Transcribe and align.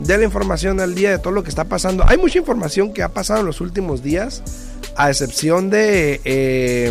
de 0.00 0.18
la 0.18 0.24
información 0.24 0.76
del 0.76 0.94
día, 0.94 1.10
de 1.10 1.18
todo 1.18 1.32
lo 1.32 1.42
que 1.42 1.48
está 1.48 1.64
pasando. 1.64 2.04
Hay 2.06 2.18
mucha 2.18 2.38
información 2.38 2.92
que 2.92 3.02
ha 3.02 3.08
pasado 3.08 3.40
en 3.40 3.46
los 3.46 3.60
últimos 3.60 4.02
días, 4.02 4.42
a 4.96 5.10
excepción 5.10 5.70
de... 5.70 6.20
Eh, 6.24 6.90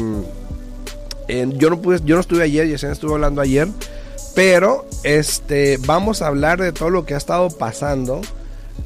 yo 1.57 1.69
no 1.69 1.81
pude, 1.81 1.99
yo 2.05 2.15
no 2.15 2.21
estuve 2.21 2.43
ayer, 2.43 2.67
Yesenia 2.67 2.93
estuvo 2.93 3.15
hablando 3.15 3.41
ayer, 3.41 3.67
pero 4.35 4.85
este 5.03 5.77
vamos 5.85 6.21
a 6.21 6.27
hablar 6.27 6.61
de 6.61 6.71
todo 6.71 6.91
lo 6.91 7.05
que 7.05 7.15
ha 7.15 7.17
estado 7.17 7.49
pasando 7.49 8.21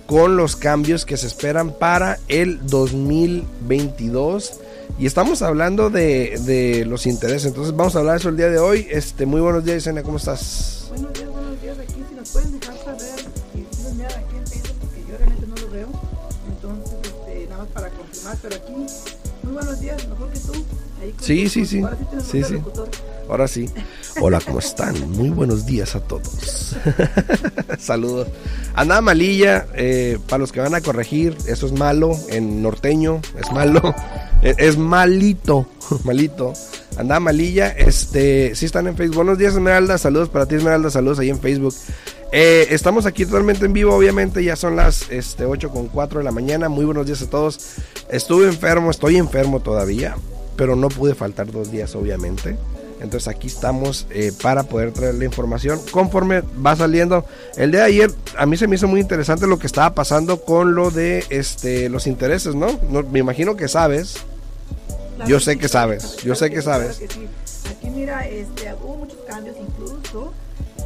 con 0.06 0.38
los 0.38 0.56
cambios 0.56 1.06
que 1.06 1.18
se 1.18 1.28
esperan 1.28 1.72
para 1.72 2.18
el 2.30 2.66
2022 2.66 4.62
y 5.00 5.06
estamos 5.06 5.42
hablando 5.42 5.90
de, 5.90 6.38
de 6.42 6.86
los 6.86 7.08
intereses. 7.08 7.46
Entonces 7.46 7.74
vamos 7.74 7.96
a 7.96 8.00
hablar 8.00 8.16
de 8.16 8.20
eso 8.20 8.30
el 8.30 8.38
día 8.38 8.50
de 8.50 8.60
hoy. 8.60 8.86
Este, 8.90 9.26
muy 9.26 9.40
buenos 9.40 9.64
días, 9.64 9.78
Yesenia, 9.78 10.04
¿cómo 10.04 10.18
estás? 10.18 10.88
Buenos 10.90 11.14
días, 11.14 11.30
buenos 11.30 11.62
días. 11.62 11.80
Aquí 11.80 12.04
si 12.10 12.16
nos 12.16 12.30
pueden 12.30 12.60
dejar 12.60 12.78
saber 12.84 13.26
nos 13.56 13.94
miran 13.94 14.12
aquí 14.12 14.36
en 14.36 14.48
Facebook 14.48 14.76
porque 14.82 15.00
yo 15.10 15.18
realmente 15.18 15.48
no 15.48 15.56
lo 15.56 15.70
veo. 15.70 15.88
Entonces, 16.50 16.98
este, 17.02 17.46
nada 17.48 17.64
más 17.64 17.68
para 17.70 17.90
confirmar, 17.92 18.38
pero 18.42 18.56
aquí 18.56 18.86
muy 19.44 19.54
buenos 19.54 19.80
días, 19.80 20.08
mejor 20.08 20.30
que 20.30 20.40
tú. 20.40 20.54
Ahí 21.02 21.14
Sí, 21.20 21.50
sí, 21.50 21.66
sí. 21.66 21.82
Ahora 21.82 21.98
sí, 21.98 22.32
Sí, 22.32 22.44
sí. 22.44 22.62
Ahora 23.30 23.48
sí. 23.48 23.70
Hola, 24.22 24.42
¿cómo 24.46 24.60
están? 24.60 25.12
Muy 25.12 25.30
buenos 25.30 25.66
días 25.66 25.96
a 25.96 26.02
todos. 26.02 26.76
Saludos. 27.80 28.28
Andaba 28.74 29.02
malilla, 29.02 29.68
eh, 29.76 30.18
para 30.28 30.40
los 30.40 30.52
que 30.52 30.60
van 30.60 30.76
a 30.76 30.82
corregir, 30.82 31.38
eso 31.48 31.68
es 31.68 31.72
malo, 31.72 32.12
en 32.30 32.62
norteño, 32.62 33.22
es 33.40 33.52
malo, 33.52 33.94
es, 34.42 34.56
es 34.58 34.78
malito, 34.78 35.68
malito. 36.04 36.54
Andaba 36.98 37.20
malilla, 37.20 37.70
este, 37.70 38.56
sí 38.56 38.66
están 38.66 38.88
en 38.88 38.98
Facebook. 38.98 39.18
Buenos 39.18 39.38
días, 39.38 39.54
Esmeralda, 39.54 39.98
saludos 39.98 40.28
para 40.30 40.46
ti, 40.46 40.56
Esmeralda, 40.56 40.90
saludos 40.90 41.20
ahí 41.20 41.30
en 41.30 41.40
Facebook. 41.40 41.74
Eh, 42.32 42.68
estamos 42.70 43.08
aquí 43.08 43.26
totalmente 43.26 43.66
en 43.66 43.74
vivo, 43.74 43.96
obviamente, 43.96 44.44
ya 44.44 44.56
son 44.56 44.76
las 44.76 45.10
este, 45.10 45.46
8 45.46 45.72
con 45.72 45.88
4 45.88 46.20
de 46.20 46.26
la 46.26 46.32
mañana. 46.32 46.70
Muy 46.70 46.86
buenos 46.86 47.08
días 47.08 47.22
a 47.24 47.30
todos. 47.30 47.78
Estuve 48.10 48.46
enfermo, 48.48 48.92
estoy 48.92 49.18
enfermo 49.18 49.62
todavía, 49.62 50.16
pero 50.56 50.76
no 50.76 50.90
pude 50.90 51.16
faltar 51.16 51.52
dos 51.52 51.72
días, 51.72 51.96
obviamente. 51.96 52.58
Entonces 53.02 53.30
aquí 53.30 53.48
estamos 53.48 54.08
eh, 54.10 54.32
para 54.42 54.64
poder 54.64 54.92
traer 54.92 55.16
la 55.16 55.26
información 55.26 55.80
conforme 55.92 56.42
va 56.66 56.76
saliendo. 56.76 57.26
El 57.56 57.72
día 57.72 57.82
de 57.82 57.86
ayer 57.88 58.12
a 58.38 58.46
mí 58.46 58.58
se 58.58 58.68
me 58.68 58.76
hizo 58.76 58.88
muy 58.88 59.00
interesante 59.00 59.48
lo 59.48 59.58
que 59.58 59.68
estaba 59.68 59.96
pasando 59.96 60.42
con 60.42 60.76
lo 60.76 60.92
de 60.92 61.26
este 61.30 61.90
los 61.90 62.08
intereses, 62.08 62.56
¿no? 62.56 62.78
No, 62.90 63.04
me 63.04 63.20
imagino 63.20 63.56
que 63.56 63.68
sabes. 63.70 64.18
Claro 65.16 65.30
Yo 65.30 65.40
sé 65.40 65.58
que 65.58 65.70
sabes, 65.70 66.18
yo 66.18 66.36
sé 66.36 66.50
que 66.50 66.62
sabes. 66.62 67.02
Aquí 67.02 67.90
mira, 67.90 68.28
este, 68.28 68.74
hubo 68.84 68.98
muchos 68.98 69.20
cambios 69.28 69.56
incluso. 69.60 70.34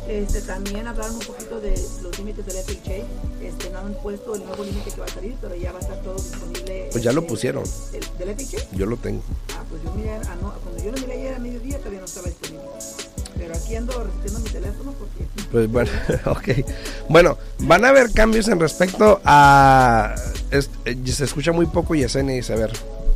Este, 0.07 0.41
también 0.41 0.85
hablaron 0.87 1.15
un 1.15 1.21
poquito 1.21 1.59
de 1.61 1.71
los 2.01 2.17
límites 2.19 2.45
del 2.45 2.57
FHA. 2.57 3.05
Este, 3.41 3.69
no 3.71 3.79
han 3.79 3.93
puesto 3.95 4.35
el 4.35 4.43
nuevo 4.45 4.63
límite 4.63 4.91
que 4.91 4.99
va 4.99 5.05
a 5.05 5.09
salir, 5.09 5.35
pero 5.41 5.55
ya 5.55 5.71
va 5.71 5.77
a 5.79 5.81
estar 5.81 5.97
todo 6.01 6.15
disponible. 6.15 6.89
Pues 6.91 7.03
ya 7.03 7.11
lo 7.13 7.21
este, 7.21 7.29
pusieron. 7.31 7.63
¿Del, 7.91 8.03
del 8.35 8.35
FHA? 8.45 8.57
Yo 8.73 8.85
lo 8.85 8.97
tengo. 8.97 9.21
Ah, 9.55 9.63
pues 9.69 9.81
yo 9.83 9.93
miré, 9.93 10.11
ah, 10.11 10.35
no, 10.41 10.53
cuando 10.63 10.83
yo 10.83 10.91
lo 10.91 10.97
miré 10.99 11.13
ayer 11.13 11.33
a 11.35 11.39
mediodía 11.39 11.77
todavía 11.79 11.99
no 11.99 12.05
estaba 12.05 12.27
disponible. 12.27 12.65
Pero 13.37 13.55
aquí 13.55 13.75
ando 13.75 14.03
repitiendo 14.03 14.39
mi 14.39 14.49
teléfono 14.49 14.93
porque... 14.93 15.25
Pues 15.51 15.71
bueno, 15.71 15.89
ok. 16.27 16.49
Bueno, 17.09 17.37
van 17.59 17.83
a 17.85 17.89
haber 17.89 18.11
cambios 18.11 18.47
en 18.47 18.59
respecto 18.59 19.21
a... 19.25 20.15
es- 20.51 20.69
eh, 20.85 20.95
se 21.05 21.23
escucha 21.23 21.51
muy 21.51 21.65
poco 21.65 21.95
Yesenia 21.95 22.41
a 22.49 22.55
ver. 22.55 22.71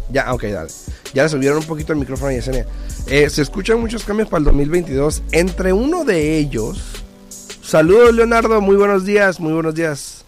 Ya, 0.09 0.33
ok, 0.33 0.43
dale. 0.43 0.69
Ya 1.13 1.23
le 1.23 1.29
subieron 1.29 1.57
un 1.59 1.65
poquito 1.65 1.93
el 1.93 1.99
micrófono 1.99 2.29
a 2.29 2.33
Yesenia. 2.33 2.65
Eh, 3.07 3.29
se 3.29 3.41
escuchan 3.41 3.79
muchos 3.79 4.03
cambios 4.03 4.29
para 4.29 4.39
el 4.39 4.45
2022. 4.45 5.23
Entre 5.31 5.73
uno 5.73 6.03
de 6.05 6.37
ellos... 6.37 7.03
Saludos 7.61 8.13
Leonardo, 8.15 8.61
muy 8.61 8.77
buenos 8.77 9.03
días, 9.03 9.41
muy 9.41 9.51
buenos 9.51 9.75
días. 9.75 10.23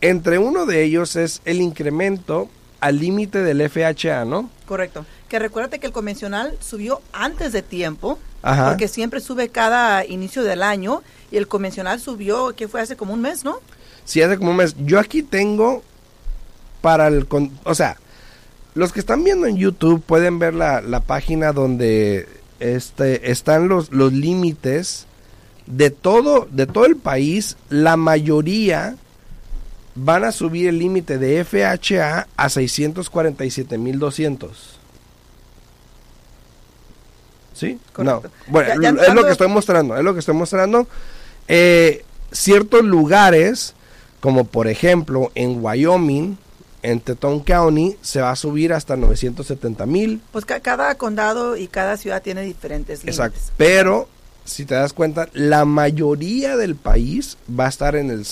Entre 0.00 0.38
uno 0.38 0.66
de 0.66 0.82
ellos 0.82 1.14
es 1.14 1.40
el 1.44 1.60
incremento 1.60 2.48
al 2.80 2.98
límite 2.98 3.38
del 3.44 3.62
FHA, 3.70 4.24
¿no? 4.24 4.50
Correcto. 4.66 5.06
Que 5.28 5.38
recuérdate 5.38 5.78
que 5.78 5.86
el 5.86 5.92
convencional 5.92 6.56
subió 6.58 7.00
antes 7.12 7.52
de 7.52 7.62
tiempo, 7.62 8.18
Ajá. 8.42 8.70
porque 8.70 8.88
siempre 8.88 9.20
sube 9.20 9.48
cada 9.48 10.04
inicio 10.04 10.42
del 10.42 10.60
año, 10.64 11.04
y 11.30 11.36
el 11.36 11.46
convencional 11.46 12.00
subió, 12.00 12.52
que 12.56 12.66
fue 12.66 12.80
hace 12.80 12.96
como 12.96 13.14
un 13.14 13.20
mes, 13.20 13.44
¿no? 13.44 13.60
Sí, 14.04 14.20
hace 14.20 14.36
como 14.36 14.50
un 14.50 14.56
mes. 14.56 14.74
Yo 14.84 14.98
aquí 14.98 15.22
tengo 15.22 15.84
para 16.80 17.06
el... 17.06 17.28
con- 17.28 17.56
o 17.62 17.76
sea, 17.76 17.96
los 18.74 18.92
que 18.92 19.00
están 19.00 19.24
viendo 19.24 19.46
en 19.46 19.56
YouTube 19.56 20.02
pueden 20.02 20.38
ver 20.38 20.54
la, 20.54 20.80
la 20.80 21.00
página 21.00 21.52
donde 21.52 22.28
este, 22.60 23.30
están 23.30 23.68
los, 23.68 23.90
los 23.92 24.12
límites 24.12 25.06
de 25.66 25.90
todo, 25.90 26.48
de 26.50 26.66
todo 26.66 26.86
el 26.86 26.96
país. 26.96 27.56
La 27.68 27.96
mayoría 27.96 28.96
van 29.94 30.24
a 30.24 30.32
subir 30.32 30.68
el 30.68 30.78
límite 30.78 31.18
de 31.18 31.44
FHA 31.44 32.26
a 32.36 32.46
647.200. 32.48 34.48
¿Sí? 37.54 37.78
Correcto. 37.92 38.22
No. 38.24 38.30
Bueno, 38.52 38.80
Ya- 38.80 38.94
ya 38.94 39.02
es 39.08 39.14
lo 39.14 39.24
que 39.24 39.32
estoy 39.32 39.48
mostrando, 39.48 39.96
es 39.96 40.04
lo 40.04 40.14
que 40.14 40.20
estoy 40.20 40.34
mostrando. 40.34 40.86
Eh, 41.48 42.04
ciertos 42.30 42.82
lugares, 42.84 43.74
como 44.20 44.44
por 44.44 44.68
ejemplo 44.68 45.30
en 45.34 45.62
Wyoming, 45.62 46.38
en 46.82 47.00
Teton 47.00 47.40
County, 47.40 47.96
se 48.02 48.20
va 48.20 48.30
a 48.32 48.36
subir 48.36 48.72
hasta 48.72 48.96
970 48.96 49.86
mil. 49.86 50.20
Pues 50.32 50.44
ca- 50.44 50.60
cada 50.60 50.94
condado 50.96 51.56
y 51.56 51.68
cada 51.68 51.96
ciudad 51.96 52.22
tiene 52.22 52.42
diferentes 52.42 53.00
límites. 53.00 53.14
Exacto. 53.18 53.38
Pero, 53.56 54.08
si 54.44 54.64
te 54.64 54.74
das 54.74 54.92
cuenta, 54.92 55.28
la 55.32 55.64
mayoría 55.64 56.56
del 56.56 56.74
país 56.74 57.36
va 57.48 57.66
a 57.66 57.68
estar 57.68 57.94
en 57.94 58.10
el 58.10 58.24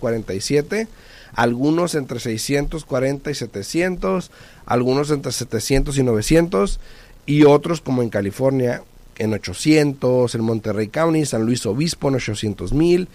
647, 0.00 0.88
algunos 1.34 1.94
entre 1.94 2.18
640 2.20 3.30
y 3.30 3.34
700, 3.34 4.30
algunos 4.64 5.10
entre 5.10 5.32
700 5.32 5.98
y 5.98 6.02
900, 6.02 6.80
y 7.26 7.44
otros 7.44 7.80
como 7.80 8.02
en 8.02 8.08
California 8.10 8.82
en 9.18 9.32
800, 9.32 10.34
en 10.34 10.40
Monterrey 10.42 10.88
County, 10.88 11.24
San 11.24 11.42
Luis 11.46 11.64
Obispo 11.66 12.08
en 12.08 12.16
800 12.16 12.72
mil, 12.72 13.08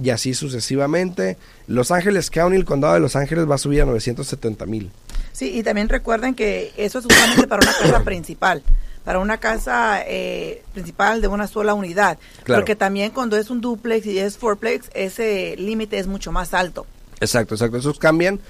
y 0.00 0.10
así 0.10 0.34
sucesivamente. 0.34 1.36
Los 1.66 1.90
Ángeles 1.90 2.30
County, 2.30 2.56
el 2.56 2.64
condado 2.64 2.94
de 2.94 3.00
Los 3.00 3.16
Ángeles, 3.16 3.48
va 3.48 3.56
a 3.56 3.58
subir 3.58 3.82
a 3.82 3.84
970 3.86 4.66
mil. 4.66 4.90
Sí, 5.32 5.50
y 5.56 5.62
también 5.62 5.88
recuerden 5.88 6.34
que 6.34 6.72
eso 6.76 6.98
es 6.98 7.06
usualmente 7.06 7.46
para 7.48 7.62
una 7.62 7.72
casa 7.76 8.00
principal, 8.04 8.62
para 9.04 9.18
una 9.18 9.38
casa 9.38 10.02
eh, 10.06 10.62
principal 10.72 11.20
de 11.20 11.28
una 11.28 11.46
sola 11.46 11.74
unidad. 11.74 12.18
Claro. 12.44 12.60
Porque 12.60 12.76
también 12.76 13.10
cuando 13.10 13.36
es 13.36 13.50
un 13.50 13.60
duplex 13.60 14.06
y 14.06 14.18
es 14.18 14.36
fourplex, 14.38 14.90
ese 14.94 15.56
límite 15.56 15.98
es 15.98 16.06
mucho 16.06 16.32
más 16.32 16.54
alto. 16.54 16.86
Exacto, 17.20 17.54
exacto, 17.54 17.78
esos 17.78 17.98
cambian. 17.98 18.40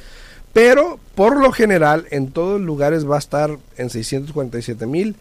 Pero 0.52 1.00
por 1.16 1.36
lo 1.40 1.52
general 1.52 2.06
en 2.10 2.30
todos 2.30 2.60
lugares 2.60 3.08
va 3.08 3.16
a 3.16 3.18
estar 3.18 3.58
en 3.76 3.90
647 3.90 4.86
mil, 4.86 5.16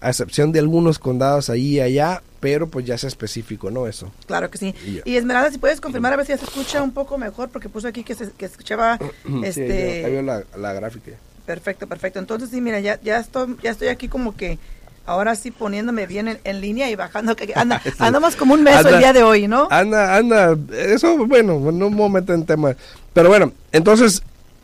a 0.00 0.08
excepción 0.10 0.52
de 0.52 0.58
algunos 0.60 0.98
condados 0.98 1.50
ahí 1.50 1.76
y 1.76 1.80
allá, 1.80 2.22
pero 2.40 2.68
pues 2.68 2.86
ya 2.86 2.94
es 2.94 3.04
específico, 3.04 3.70
¿no? 3.70 3.86
Eso. 3.86 4.10
Claro 4.26 4.50
que 4.50 4.58
sí. 4.58 4.74
Y 4.86 4.92
ya. 4.96 5.02
Y 5.04 5.16
Esmeralda, 5.16 5.50
si 5.50 5.58
puedes 5.58 5.80
confirmar 5.80 6.12
a 6.12 6.16
ver 6.16 6.26
si 6.26 6.32
ya 6.32 6.38
se 6.38 6.44
escucha 6.44 6.82
un 6.82 6.92
poco 6.92 7.18
mejor, 7.18 7.48
porque 7.48 7.68
puso 7.68 7.88
aquí 7.88 8.04
que 8.04 8.14
se 8.14 8.30
que 8.30 8.44
escuchaba 8.46 8.98
Sí, 9.24 9.40
este 9.44 10.04
ahí 10.04 10.12
veo 10.12 10.22
la, 10.22 10.44
la 10.56 10.72
gráfica. 10.72 11.12
perfecto, 11.46 11.86
perfecto. 11.86 12.18
Entonces 12.18 12.50
sí, 12.50 12.60
mira, 12.60 12.78
ya 12.80 13.00
ya 13.02 13.18
estoy 13.18 13.56
ya 13.62 13.70
estoy 13.70 13.88
aquí 13.88 14.08
como 14.08 14.36
que 14.36 14.58
ahora 15.06 15.34
sí 15.34 15.50
poniéndome 15.50 16.06
bien 16.06 16.28
en, 16.28 16.38
en 16.44 16.60
línea 16.60 16.90
y 16.90 16.94
bajando 16.94 17.34
que 17.34 17.50
anda, 17.56 17.80
Sí. 17.84 17.90
andamos 17.98 18.36
como 18.36 18.54
un 18.54 18.62
mes 18.62 18.76
Anda- 18.76 18.90
el 18.90 18.98
día 18.98 19.12
de 19.12 19.22
hoy, 19.22 19.48
¿no? 19.48 19.66
Anda, 19.70 20.16
anda, 20.16 20.56
eso, 20.70 21.26
bueno, 21.26 21.58
no 21.72 21.88
me 21.90 22.08
meter 22.10 22.34
en 22.34 22.44
tema. 22.46 22.76
Pero 23.14 23.30
bueno, 23.30 23.52
entonces, 23.72 24.22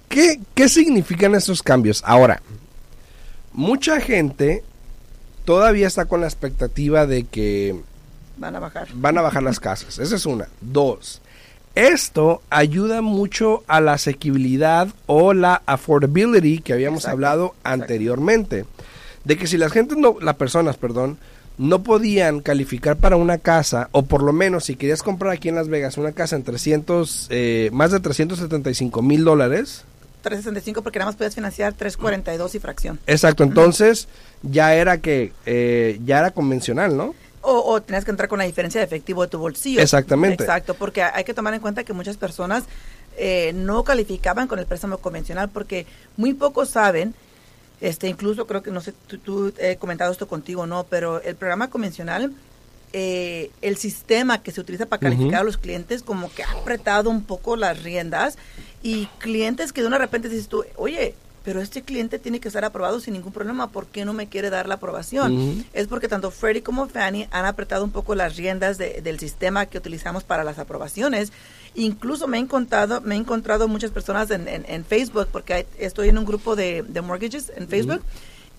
¿qué, 0.08 0.38
¿qué 0.54 0.68
significan 0.68 1.34
estos 1.34 1.62
cambios? 1.62 2.02
Ahora, 2.06 2.40
mucha 3.52 4.00
gente 4.00 4.62
todavía 5.44 5.86
está 5.86 6.06
con 6.06 6.20
la 6.20 6.26
expectativa 6.26 7.06
de 7.06 7.24
que 7.24 7.76
Van 8.36 8.56
a 8.56 8.60
bajar. 8.60 8.88
Van 8.94 9.18
a 9.18 9.22
bajar 9.22 9.42
las 9.42 9.60
casas. 9.60 9.98
Esa 9.98 10.16
es 10.16 10.26
una. 10.26 10.48
Dos. 10.60 11.20
Esto 11.74 12.42
ayuda 12.50 13.02
mucho 13.02 13.64
a 13.66 13.80
la 13.80 13.94
asequibilidad 13.94 14.88
o 15.06 15.34
la 15.34 15.62
affordability 15.66 16.58
que 16.58 16.72
habíamos 16.72 17.00
Exacto, 17.00 17.12
hablado 17.14 17.44
exacto. 17.46 17.68
anteriormente. 17.68 18.64
De 19.24 19.36
que 19.36 19.46
si 19.46 19.56
las 19.56 19.72
gentes 19.72 19.98
no, 19.98 20.16
las 20.20 20.36
personas, 20.36 20.76
perdón, 20.76 21.18
no 21.58 21.82
podían 21.82 22.40
calificar 22.40 22.96
para 22.96 23.16
una 23.16 23.38
casa, 23.38 23.88
o 23.92 24.02
por 24.02 24.22
lo 24.22 24.32
menos 24.32 24.64
si 24.64 24.76
querías 24.76 25.02
comprar 25.02 25.32
aquí 25.32 25.48
en 25.48 25.54
Las 25.54 25.68
Vegas 25.68 25.96
una 25.98 26.12
casa 26.12 26.36
en 26.36 26.42
300, 26.42 27.28
eh, 27.30 27.70
más 27.72 27.90
de 27.90 28.00
375 28.00 29.02
mil 29.02 29.24
dólares, 29.24 29.84
365 30.24 30.82
porque 30.82 30.98
nada 30.98 31.10
más 31.10 31.16
puedes 31.16 31.34
financiar 31.34 31.72
342 31.74 32.54
y 32.54 32.58
fracción. 32.58 32.98
exacto, 33.06 33.44
entonces 33.44 34.08
ya 34.42 34.74
era 34.74 34.98
que, 34.98 35.32
eh, 35.46 36.00
ya 36.04 36.18
era 36.18 36.32
convencional, 36.32 36.96
¿no? 36.96 37.14
O, 37.42 37.72
o 37.72 37.82
tenías 37.82 38.04
que 38.04 38.10
entrar 38.10 38.28
con 38.28 38.38
la 38.38 38.46
diferencia 38.46 38.80
de 38.80 38.86
efectivo 38.86 39.22
de 39.22 39.28
tu 39.28 39.38
bolsillo. 39.38 39.80
Exactamente. 39.80 40.42
Exacto, 40.42 40.74
porque 40.74 41.02
hay 41.02 41.24
que 41.24 41.34
tomar 41.34 41.52
en 41.52 41.60
cuenta 41.60 41.84
que 41.84 41.92
muchas 41.92 42.16
personas 42.16 42.64
eh, 43.16 43.52
no 43.54 43.84
calificaban 43.84 44.48
con 44.48 44.58
el 44.58 44.66
préstamo 44.66 44.98
convencional 44.98 45.48
porque 45.48 45.86
muy 46.16 46.34
pocos 46.34 46.70
saben, 46.70 47.14
este 47.80 48.08
incluso 48.08 48.46
creo 48.46 48.62
que, 48.62 48.70
no 48.72 48.80
sé, 48.80 48.92
tú, 49.06 49.18
tú 49.18 49.52
he 49.58 49.76
comentado 49.76 50.10
esto 50.10 50.26
contigo, 50.26 50.66
¿no? 50.66 50.84
Pero 50.84 51.22
el 51.22 51.36
programa 51.36 51.70
convencional, 51.70 52.32
eh, 52.96 53.50
el 53.60 53.76
sistema 53.76 54.40
que 54.42 54.52
se 54.52 54.60
utiliza 54.60 54.86
para 54.86 55.00
calificar 55.00 55.34
Ujú. 55.34 55.40
a 55.40 55.44
los 55.44 55.56
clientes 55.58 56.02
como 56.04 56.32
que 56.32 56.44
ha 56.44 56.50
apretado 56.52 57.10
un 57.10 57.22
poco 57.24 57.56
las 57.56 57.82
riendas 57.82 58.38
y 58.84 59.06
clientes 59.18 59.72
que 59.72 59.80
de 59.80 59.88
una 59.88 59.98
repente 59.98 60.28
dices 60.28 60.46
tú, 60.48 60.64
oye, 60.76 61.14
pero 61.42 61.60
este 61.60 61.82
cliente 61.82 62.18
tiene 62.20 62.38
que 62.40 62.46
estar 62.48 62.64
aprobado 62.64 63.00
sin 63.00 63.12
ningún 63.14 63.32
problema, 63.32 63.68
¿por 63.70 63.86
qué 63.88 64.04
no 64.04 64.12
me 64.14 64.28
quiere 64.28 64.48
dar 64.48 64.66
la 64.68 64.76
aprobación? 64.76 65.36
Ujú. 65.36 65.64
es 65.74 65.88
porque 65.88 66.06
tanto 66.08 66.30
Freddie 66.30 66.62
como 66.62 66.86
Fannie 66.88 67.28
han 67.32 67.44
apretado 67.46 67.82
un 67.84 67.90
poco 67.90 68.14
las 68.14 68.36
riendas 68.36 68.78
de- 68.78 69.00
del 69.02 69.18
sistema 69.18 69.66
que 69.66 69.76
utilizamos 69.76 70.22
para 70.24 70.44
las 70.44 70.58
aprobaciones. 70.60 71.32
Incluso 71.74 72.28
me 72.28 72.38
he 72.38 72.40
encontrado, 72.40 73.00
me 73.00 73.16
he 73.16 73.18
encontrado 73.18 73.66
muchas 73.68 73.90
personas 73.90 74.30
en, 74.30 74.46
en- 74.48 74.64
en 74.68 74.84
Facebook, 74.84 75.28
porque 75.32 75.52
hay- 75.54 75.66
estoy 75.78 76.08
en 76.08 76.16
un 76.18 76.24
grupo 76.24 76.54
de, 76.56 76.82
de 76.82 77.00
mortgages 77.02 77.52
en 77.56 77.68
Facebook, 77.68 78.00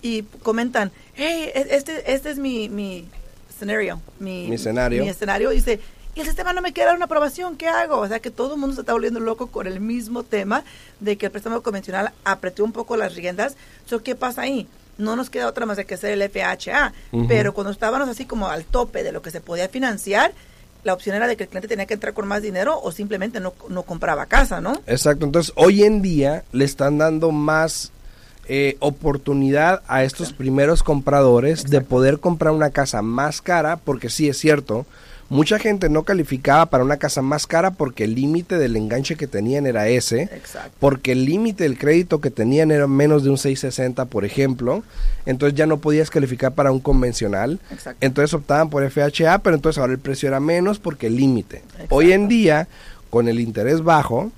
y 0.02 0.22
comentan, 0.42 0.92
hey, 1.14 1.50
e- 1.54 1.68
este, 1.70 2.12
este 2.12 2.30
es 2.30 2.38
mi, 2.38 2.68
mi 2.68 3.08
scenario, 3.58 4.00
mi, 4.18 4.48
Mi 4.48 4.54
escenario. 4.56 5.02
mi 5.02 5.08
escenario, 5.08 5.50
dice, 5.50 5.80
y 6.14 6.20
el 6.20 6.26
sistema 6.26 6.52
no 6.52 6.62
me 6.62 6.72
quiere 6.72 6.86
dar 6.88 6.96
una 6.96 7.04
aprobación, 7.04 7.56
¿qué 7.56 7.68
hago? 7.68 7.98
O 7.98 8.08
sea 8.08 8.20
que 8.20 8.30
todo 8.30 8.54
el 8.54 8.60
mundo 8.60 8.74
se 8.74 8.80
está 8.80 8.92
volviendo 8.92 9.20
loco 9.20 9.48
con 9.48 9.66
el 9.66 9.80
mismo 9.80 10.22
tema 10.22 10.64
de 11.00 11.16
que 11.18 11.26
el 11.26 11.32
préstamo 11.32 11.62
convencional 11.62 12.12
apretó 12.24 12.64
un 12.64 12.72
poco 12.72 12.96
las 12.96 13.14
riendas. 13.14 13.56
So, 13.84 14.02
¿Qué 14.02 14.14
pasa 14.14 14.42
ahí? 14.42 14.66
No 14.96 15.14
nos 15.14 15.28
queda 15.28 15.46
otra 15.46 15.66
más 15.66 15.76
de 15.76 15.84
que 15.84 15.92
hacer 15.94 16.12
el 16.12 16.22
FHA, 16.30 16.94
pero 17.28 17.52
cuando 17.52 17.70
estábamos 17.70 18.08
así 18.08 18.24
como 18.24 18.48
al 18.48 18.64
tope 18.64 19.02
de 19.02 19.12
lo 19.12 19.20
que 19.20 19.30
se 19.30 19.42
podía 19.42 19.68
financiar, 19.68 20.32
la 20.84 20.94
opción 20.94 21.16
era 21.16 21.26
de 21.26 21.36
que 21.36 21.42
el 21.42 21.48
cliente 21.50 21.68
tenía 21.68 21.84
que 21.84 21.92
entrar 21.92 22.14
con 22.14 22.26
más 22.26 22.40
dinero 22.40 22.80
o 22.80 22.92
simplemente 22.92 23.38
no, 23.38 23.52
no 23.68 23.82
compraba 23.82 24.24
casa, 24.24 24.62
¿no? 24.62 24.80
Exacto, 24.86 25.26
entonces 25.26 25.52
hoy 25.56 25.82
en 25.84 26.00
día 26.00 26.44
le 26.52 26.64
están 26.64 26.96
dando 26.96 27.30
más 27.30 27.92
eh, 28.48 28.76
oportunidad 28.80 29.82
a 29.88 30.04
estos 30.04 30.32
primeros 30.32 30.82
compradores 30.82 31.64
de 31.64 31.80
poder 31.80 32.20
comprar 32.20 32.52
una 32.52 32.70
casa 32.70 33.02
más 33.02 33.42
cara, 33.42 33.76
porque 33.76 34.08
sí 34.08 34.28
es 34.28 34.38
cierto, 34.38 34.86
mucha 35.28 35.58
gente 35.58 35.88
no 35.88 36.04
calificaba 36.04 36.66
para 36.66 36.84
una 36.84 36.96
casa 36.96 37.22
más 37.22 37.46
cara 37.46 37.72
porque 37.72 38.04
el 38.04 38.14
límite 38.14 38.58
del 38.58 38.76
enganche 38.76 39.16
que 39.16 39.26
tenían 39.26 39.66
era 39.66 39.88
ese, 39.88 40.22
Exacto. 40.22 40.70
porque 40.78 41.12
el 41.12 41.24
límite 41.24 41.64
del 41.64 41.78
crédito 41.78 42.20
que 42.20 42.30
tenían 42.30 42.70
era 42.70 42.86
menos 42.86 43.24
de 43.24 43.30
un 43.30 43.38
660, 43.38 44.04
por 44.04 44.24
ejemplo, 44.24 44.82
entonces 45.24 45.56
ya 45.56 45.66
no 45.66 45.78
podías 45.78 46.10
calificar 46.10 46.54
para 46.54 46.70
un 46.70 46.80
convencional. 46.80 47.58
Exacto. 47.70 47.98
Entonces 48.04 48.34
optaban 48.34 48.70
por 48.70 48.88
FHA, 48.88 49.40
pero 49.40 49.56
entonces 49.56 49.78
ahora 49.78 49.92
el 49.92 49.98
precio 49.98 50.28
era 50.28 50.40
menos 50.40 50.78
porque 50.78 51.08
el 51.08 51.16
límite. 51.16 51.62
Hoy 51.88 52.12
en 52.12 52.28
día, 52.28 52.68
con 53.10 53.28
el 53.28 53.40
interés 53.40 53.82
bajo, 53.82 54.30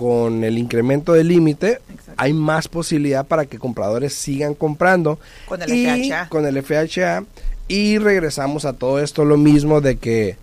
con 0.00 0.44
el 0.44 0.56
incremento 0.56 1.12
del 1.12 1.28
límite, 1.28 1.78
hay 2.16 2.32
más 2.32 2.68
posibilidad 2.68 3.26
para 3.26 3.44
que 3.44 3.58
compradores 3.58 4.14
sigan 4.14 4.54
comprando. 4.54 5.18
Con 5.46 5.60
el 5.60 5.70
y 5.74 6.08
FHA. 6.10 6.30
Con 6.30 6.46
el 6.46 6.62
FHA. 6.62 7.24
Y 7.68 7.98
regresamos 7.98 8.64
a 8.64 8.72
todo 8.72 8.98
esto 8.98 9.26
lo 9.26 9.36
mismo 9.36 9.82
de 9.82 9.98
que 9.98 10.38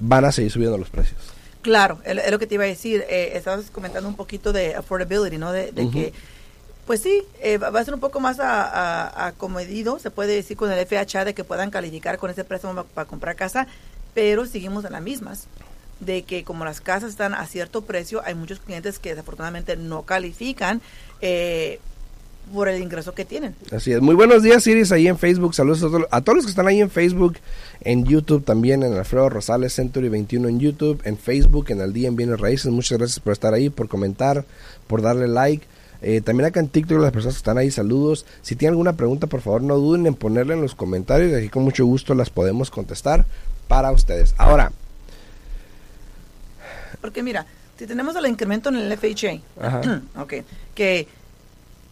van 0.00 0.24
a 0.24 0.32
seguir 0.32 0.50
subiendo 0.50 0.76
los 0.76 0.90
precios. 0.90 1.20
Claro, 1.62 1.98
es 2.04 2.32
lo 2.32 2.40
que 2.40 2.48
te 2.48 2.56
iba 2.56 2.64
a 2.64 2.66
decir. 2.66 3.04
Eh, 3.08 3.30
estabas 3.34 3.70
comentando 3.70 4.08
un 4.08 4.16
poquito 4.16 4.52
de 4.52 4.74
affordability, 4.74 5.38
¿no? 5.38 5.52
De, 5.52 5.70
que, 5.92 6.12
pues 6.84 7.00
sí, 7.00 7.22
eh, 7.40 7.58
va 7.58 7.78
a 7.78 7.84
ser 7.84 7.94
un 7.94 8.00
poco 8.00 8.18
más 8.18 8.40
a- 8.40 8.64
a- 8.64 9.26
acomedido, 9.28 10.00
se 10.00 10.10
puede 10.10 10.34
decir, 10.34 10.56
con 10.56 10.72
el 10.72 10.84
FHA 10.84 11.24
de 11.24 11.32
que 11.32 11.44
puedan 11.44 11.70
calificar 11.70 12.18
con 12.18 12.28
ese 12.28 12.42
préstamo 12.42 12.74
pa- 12.82 12.88
para 12.92 13.08
comprar 13.08 13.36
casa, 13.36 13.68
pero 14.14 14.46
seguimos 14.46 14.84
en 14.84 14.92
las 14.92 15.02
mismas. 15.02 15.46
De 16.00 16.22
que 16.24 16.44
como 16.44 16.64
las 16.64 16.80
casas 16.80 17.10
están 17.10 17.32
a 17.34 17.46
cierto 17.46 17.82
precio, 17.82 18.22
hay 18.24 18.34
muchos 18.34 18.60
clientes 18.60 18.98
que 18.98 19.10
desafortunadamente 19.10 19.76
no 19.78 20.02
califican 20.02 20.82
eh, 21.22 21.78
por 22.52 22.68
el 22.68 22.82
ingreso 22.82 23.14
que 23.14 23.24
tienen. 23.24 23.56
Así 23.72 23.92
es. 23.92 24.00
Muy 24.02 24.14
buenos 24.14 24.42
días, 24.42 24.66
Iris, 24.66 24.92
ahí 24.92 25.08
en 25.08 25.16
Facebook. 25.18 25.54
Saludos 25.54 25.82
a, 25.82 25.88
to- 25.88 26.08
a 26.10 26.20
todos 26.20 26.36
los 26.36 26.44
que 26.44 26.50
están 26.50 26.68
ahí 26.68 26.80
en 26.82 26.90
Facebook, 26.90 27.38
en 27.80 28.04
YouTube 28.04 28.44
también, 28.44 28.82
en 28.82 28.92
Alfredo 28.92 29.30
Rosales 29.30 29.72
Century 29.72 30.08
21 30.10 30.48
en 30.48 30.60
YouTube, 30.60 31.00
en 31.04 31.16
Facebook, 31.16 31.70
en 31.70 31.80
El 31.80 31.92
Día 31.94 32.08
en 32.08 32.16
Bienes 32.16 32.38
Raíces. 32.40 32.70
Muchas 32.70 32.98
gracias 32.98 33.18
por 33.20 33.32
estar 33.32 33.54
ahí, 33.54 33.70
por 33.70 33.88
comentar, 33.88 34.44
por 34.86 35.00
darle 35.02 35.28
like. 35.28 35.66
Eh, 36.02 36.20
también 36.20 36.46
acá 36.46 36.60
en 36.60 36.68
TikTok, 36.68 37.00
las 37.00 37.10
personas 37.10 37.34
que 37.36 37.38
están 37.38 37.56
ahí, 37.56 37.70
saludos. 37.70 38.26
Si 38.42 38.54
tienen 38.54 38.74
alguna 38.74 38.92
pregunta, 38.98 39.26
por 39.28 39.40
favor, 39.40 39.62
no 39.62 39.76
duden 39.78 40.06
en 40.06 40.14
ponerla 40.14 40.52
en 40.52 40.60
los 40.60 40.74
comentarios. 40.74 41.34
Aquí 41.34 41.48
con 41.48 41.64
mucho 41.64 41.86
gusto 41.86 42.14
las 42.14 42.28
podemos 42.28 42.70
contestar 42.70 43.24
para 43.66 43.90
ustedes. 43.92 44.34
Ahora, 44.36 44.70
Porque 47.06 47.22
mira, 47.22 47.46
si 47.78 47.86
tenemos 47.86 48.16
el 48.16 48.26
incremento 48.26 48.68
en 48.68 48.74
el 48.78 48.98
FHA, 48.98 49.38
Ajá. 49.64 50.02
ok, 50.16 50.34
que 50.74 51.06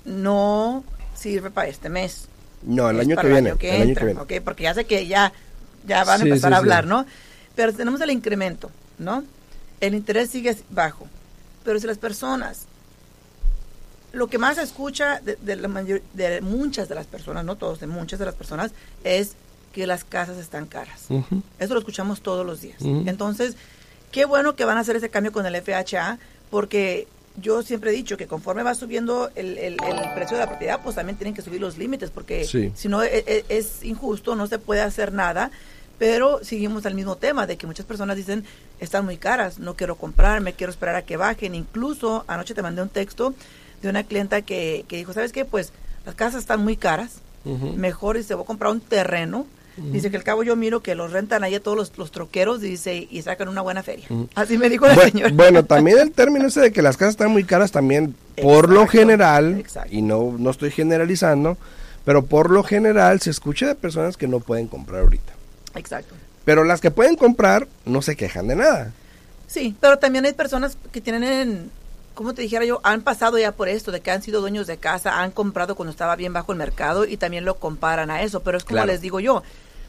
no 0.05 0.83
sirve 1.15 1.51
para 1.53 1.69
este 1.69 1.89
mes. 1.89 2.27
no, 2.65 2.91
el 2.91 2.97
es 2.97 3.03
año 3.07 3.17
que 3.17 3.29
viene. 3.29 3.51
año 3.51 3.59
que 3.59 3.69
el 3.69 3.75
año 3.83 3.85
entra, 3.91 4.01
que 4.01 4.07
viene. 4.07 4.21
ok, 4.21 4.33
porque 4.45 4.65
ya 4.65 4.75
sé 4.75 4.87
que 4.87 5.07
ya, 5.07 5.33
ya 5.87 6.03
van 6.03 6.21
a 6.21 6.25
Sí, 6.25 6.29
empezar 6.31 6.51
sí, 6.51 6.55
a 6.55 6.57
sí. 6.57 6.61
hablar, 6.63 6.87
¿no? 6.89 7.07
Pero 7.55 7.73
tenemos 7.73 8.01
el 8.01 8.11
incremento, 8.11 8.73
¿no? 8.99 9.23
El 9.81 9.95
interés 9.95 10.31
sigue 10.31 10.57
bajo. 10.71 11.07
Pero 11.65 11.79
si 11.79 11.87
las 11.87 11.99
personas, 11.99 12.63
lo 14.13 14.27
que 14.27 14.39
más 14.39 14.57
se 14.57 14.63
escucha 14.65 15.21
de, 15.21 15.37
de 15.37 15.55
la 15.55 15.69
mayor- 15.69 16.03
de 16.13 16.41
muchas 16.41 16.89
de 16.89 16.97
las 16.97 17.07
personas, 17.07 17.45
no 17.45 17.55
todos, 17.55 17.79
de 17.79 17.87
muchas 17.87 18.19
de 18.19 18.25
las 18.27 18.35
personas, 18.35 18.73
es 19.05 19.35
que 19.73 19.87
las 19.87 20.03
casas 20.03 20.39
están 20.39 20.67
caras. 20.67 21.03
Ujú. 21.09 21.41
Eso 21.61 21.75
lo 21.75 21.79
escuchamos 21.79 22.21
todos 22.21 22.45
los 22.45 22.61
días. 22.61 22.81
Ujú. 22.81 23.05
Entonces, 23.07 23.55
qué 24.15 24.25
bueno 24.27 24.55
que 24.55 24.65
van 24.65 24.77
a 24.77 24.81
hacer 24.81 24.95
ese 24.95 25.09
cambio 25.11 25.33
con 25.33 25.45
el 25.45 25.57
FHA, 25.61 26.19
porque 26.49 27.09
yo 27.37 27.65
siempre 27.65 27.91
he 27.91 27.93
dicho 27.93 28.17
que 28.17 28.29
conforme 28.29 28.63
va 28.63 28.77
subiendo 28.77 29.29
el, 29.35 29.59
el- 29.59 29.77
el 29.83 30.15
precio 30.15 30.37
de 30.37 30.45
la 30.45 30.49
propiedad, 30.49 30.79
pues 30.85 30.95
también 30.95 31.19
tienen 31.19 31.35
que 31.35 31.43
subir 31.43 31.61
los 31.61 31.77
límites, 31.79 32.11
porque 32.11 32.45
Sí. 32.45 32.71
si 32.77 32.89
no 32.89 33.03
e- 33.03 33.25
e- 33.27 33.45
es, 33.49 33.83
injusto, 33.83 34.37
no 34.37 34.47
se 34.47 34.61
puede 34.61 34.83
hacer 34.83 35.13
nada. 35.13 35.51
Pero 35.99 36.45
seguimos 36.45 36.87
al 36.87 36.95
mismo 36.95 37.17
tema 37.17 37.47
de 37.49 37.57
que 37.57 37.67
muchas 37.67 37.87
personas 37.87 38.17
dicen, 38.17 38.45
están 38.79 39.05
muy 39.05 39.17
caras, 39.17 39.59
no 39.59 39.75
quiero 39.75 39.97
comprar, 39.97 40.41
me 40.41 40.53
quiero 40.53 40.71
esperar 40.71 40.95
a 40.95 41.03
que 41.03 41.17
bajen. 41.17 41.55
Incluso 41.57 42.25
anoche 42.29 42.55
te 42.55 42.63
mandé 42.63 42.83
un 42.83 42.89
texto 42.89 43.35
de 43.83 43.89
una 43.89 44.05
clienta 44.05 44.43
que, 44.43 44.85
que 44.89 44.97
dijo, 44.97 45.13
¿sabes 45.13 45.33
qué? 45.33 45.45
Pues 45.45 45.73
las 46.07 46.15
casas 46.15 46.41
están 46.43 46.63
muy 46.63 46.77
caras, 46.77 47.17
mejor 47.77 48.17
y 48.17 48.23
se 48.23 48.35
va 48.35 48.43
a 48.43 48.45
comprar 48.45 48.71
un 48.73 48.81
terreno. 48.81 49.47
Dice 49.77 50.11
que 50.11 50.17
al 50.17 50.23
cabo 50.23 50.43
yo 50.45 50.55
miro 50.57 50.81
que 50.83 50.95
los 50.95 51.11
rentan 51.13 51.43
ahí 51.43 51.55
a 51.57 51.63
todos 51.63 51.77
los, 51.77 51.99
los 51.99 52.11
troqueros 52.13 52.61
dice, 52.61 53.09
y 53.11 53.23
sacan 53.23 53.49
una 53.49 53.61
buena 53.61 53.83
feria. 53.83 54.07
Así 54.35 54.57
me 54.57 54.69
dijo 54.71 54.87
la 54.87 54.95
Bueno, 54.95 55.11
señora. 55.11 55.33
bueno, 55.35 55.65
también 55.65 55.99
el 55.99 56.13
término 56.13 56.47
ese 56.47 56.61
de 56.61 56.73
que 56.73 56.81
las 56.83 56.97
casas 56.97 57.15
están 57.15 57.31
muy 57.33 57.45
caras 57.45 57.73
también 57.73 58.15
por 58.41 58.69
lo 58.69 58.87
general, 58.87 59.59
exacto. 59.59 59.89
y 59.93 60.03
no, 60.03 60.35
no 60.39 60.51
estoy 60.51 60.71
generalizando, 60.71 61.57
pero 62.05 62.25
por 62.25 62.51
lo 62.51 62.63
general 62.63 63.21
se 63.21 63.31
escucha 63.31 63.67
de 63.67 63.75
personas 63.75 64.17
que 64.17 64.29
no 64.29 64.41
pueden 64.41 64.69
comprar 64.69 65.03
ahorita. 65.03 65.33
Exacto. 65.75 66.15
Pero 66.45 66.63
las 66.65 66.81
que 66.81 66.91
pueden 66.91 67.17
comprar 67.17 67.67
no 67.85 68.01
se 68.03 68.17
quejan 68.17 68.47
de 68.49 68.57
nada. 68.57 68.93
Sí, 69.47 69.75
pero 69.81 69.99
también 69.99 70.25
hay 70.27 70.35
personas 70.35 70.77
que 70.93 71.01
tienen, 71.01 71.71
como 72.15 72.35
te 72.35 72.43
dijera 72.43 72.65
yo, 72.65 72.81
han 72.83 73.01
pasado 73.03 73.39
ya 73.39 73.53
por 73.53 73.69
esto, 73.69 73.91
de 73.93 74.01
que 74.01 74.11
han 74.11 74.23
sido 74.23 74.41
dueños 74.41 74.67
de 74.67 74.77
casa, 74.77 75.23
han 75.23 75.31
comprado 75.31 75.75
cuando 75.75 75.91
estaba 75.91 76.17
bien 76.17 76.33
bajo 76.33 76.53
el 76.53 76.59
mercado 76.59 77.07
y 77.07 77.17
también 77.17 77.45
lo 77.45 77.57
comparan 77.57 78.11
a 78.11 78.23
eso. 78.23 78.41
Pero 78.41 78.59
es 78.59 78.65
como 78.65 78.75
Claro. 78.77 78.89
les 78.93 79.01
digo 79.01 79.21
yo, 79.21 79.43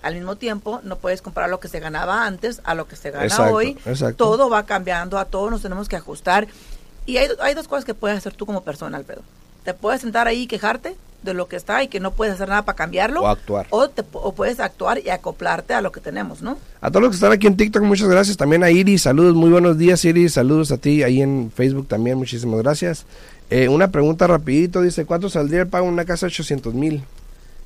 al 0.06 0.14
mismo 0.14 0.36
tiempo 0.36 0.82
no 0.84 0.98
puedes 0.98 1.24
comparar 1.24 1.50
lo 1.50 1.60
que 1.60 1.68
se 1.68 1.80
ganaba 1.80 2.28
antes 2.28 2.62
a 2.64 2.76
lo 2.76 2.88
que 2.88 2.96
se 2.96 3.10
gana 3.10 3.26
Exacto, 3.26 3.56
hoy. 3.56 3.76
exacto. 3.86 4.16
Todo 4.24 4.52
va 4.52 4.64
cambiando, 4.68 5.18
a 5.18 5.26
todos 5.26 5.50
nos 5.50 5.64
tenemos 5.64 5.90
que 5.90 5.96
ajustar. 5.96 6.48
Y 7.08 7.18
hay, 7.18 7.28
hay 7.42 7.56
dos 7.56 7.68
cosas 7.68 7.86
que 7.86 7.96
puedes 7.96 8.16
hacer 8.16 8.34
tú 8.34 8.46
como 8.46 8.64
persona, 8.64 8.98
Alfredo. 8.98 9.24
Te 9.64 9.74
puedes 9.74 10.02
sentar 10.02 10.28
ahí 10.28 10.44
y 10.44 10.48
quejarte 10.48 10.96
de 11.24 11.34
lo 11.34 11.48
que 11.48 11.56
está 11.56 11.82
y 11.82 11.88
que 11.88 12.00
no 12.00 12.12
puedes 12.12 12.36
hacer 12.36 12.48
nada 12.48 12.62
para 12.66 12.76
cambiarlo. 12.76 13.24
O 13.24 13.28
actuar. 13.28 13.66
O, 13.72 13.90
te, 13.90 14.04
o 14.14 14.36
puedes 14.36 14.60
actuar 14.60 15.00
y 15.04 15.10
acoplarte 15.10 15.74
a 15.74 15.82
lo 15.82 15.92
que 15.92 16.02
tenemos, 16.02 16.44
¿no? 16.44 16.60
A 16.82 16.92
todos 16.92 17.02
los 17.02 17.10
que 17.10 17.16
están 17.16 17.32
aquí 17.32 17.48
en 17.48 17.58
TikTok, 17.58 17.82
muchas 17.82 18.08
gracias. 18.08 18.38
También 18.38 18.64
a 18.64 18.70
Iris, 18.70 19.02
saludos, 19.02 19.34
muy 19.34 19.50
buenos 19.50 19.80
días 19.80 20.06
Iris, 20.06 20.34
saludos 20.34 20.72
a 20.72 20.78
ti 20.78 21.02
ahí 21.02 21.24
en 21.24 21.52
Facebook 21.54 21.88
también, 21.88 22.20
muchísimas 22.20 22.62
gracias. 22.62 23.08
Eh, 23.50 23.70
una 23.70 23.90
pregunta 23.90 24.28
rapidito, 24.28 24.82
dice, 24.82 25.06
¿cuánto 25.06 25.30
saldría 25.30 25.62
el 25.62 25.68
pago 25.68 25.88
en 25.88 25.94
una 25.94 26.06
casa 26.06 26.28
de 26.28 26.32
800 26.32 26.76
mil? 26.76 27.04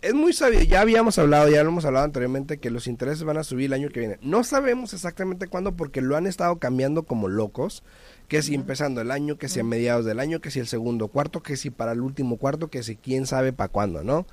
es 0.00 0.14
muy 0.14 0.32
sabio. 0.32 0.60
Ya 0.60 0.80
habíamos 0.80 1.18
hablado, 1.18 1.48
ya 1.48 1.62
lo 1.62 1.70
hemos 1.70 1.84
hablado 1.84 2.04
anteriormente, 2.04 2.58
que 2.58 2.70
los 2.70 2.86
intereses 2.86 3.24
van 3.24 3.38
a 3.38 3.44
subir 3.44 3.66
el 3.66 3.72
año 3.72 3.88
que 3.88 4.00
viene. 4.00 4.18
No 4.22 4.44
sabemos 4.44 4.94
exactamente 4.94 5.48
cuándo, 5.48 5.76
porque 5.76 6.00
lo 6.00 6.16
han 6.16 6.26
estado 6.26 6.58
cambiando 6.58 7.02
como 7.02 7.28
locos. 7.28 7.82
Que 8.28 8.42
si 8.42 8.54
empezando 8.54 9.00
el 9.00 9.10
año, 9.10 9.38
que 9.38 9.48
si 9.48 9.60
a 9.60 9.64
mediados 9.64 10.04
del 10.04 10.20
año, 10.20 10.40
que 10.40 10.50
si 10.50 10.60
el 10.60 10.66
segundo 10.66 11.08
cuarto, 11.08 11.42
que 11.42 11.56
si 11.56 11.70
para 11.70 11.92
el 11.92 12.00
último 12.00 12.36
cuarto, 12.36 12.68
que 12.68 12.82
si 12.82 12.96
quién 12.96 13.26
sabe 13.26 13.52
para 13.52 13.68
cuándo, 13.70 14.04
¿no? 14.04 14.26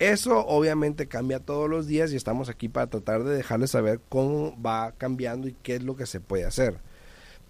Eso 0.00 0.46
obviamente 0.46 1.06
cambia 1.06 1.40
todos 1.40 1.68
los 1.68 1.86
días 1.86 2.10
y 2.12 2.16
estamos 2.16 2.48
aquí 2.48 2.68
para 2.68 2.88
tratar 2.88 3.22
de 3.22 3.36
dejarles 3.36 3.70
saber 3.70 4.00
cómo 4.08 4.60
va 4.60 4.92
cambiando 4.92 5.46
y 5.46 5.54
qué 5.62 5.76
es 5.76 5.82
lo 5.82 5.94
que 5.94 6.06
se 6.06 6.20
puede 6.20 6.44
hacer. 6.44 6.78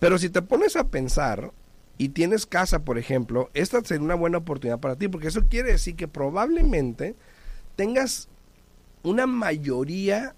Pero 0.01 0.19
si 0.19 0.31
te 0.31 0.43
pones 0.43 0.77
a 0.77 0.89
pensar 0.89 1.53
y 1.97 2.09
tienes 2.09 2.47
casa, 2.47 2.81
por 2.81 2.99
ejemplo, 2.99 3.51
esta 3.55 3.81
sería 3.85 4.03
una 4.03 4.17
buena 4.17 4.39
oportunidad 4.39 4.81
para 4.81 4.97
ti, 4.97 5.07
porque 5.07 5.29
eso 5.29 5.43
quiere 5.49 5.73
decir 5.73 5.95
que 5.95 6.09
probablemente 6.09 7.15
tengas 7.81 8.29
una 9.03 9.27
mayoría 9.27 10.35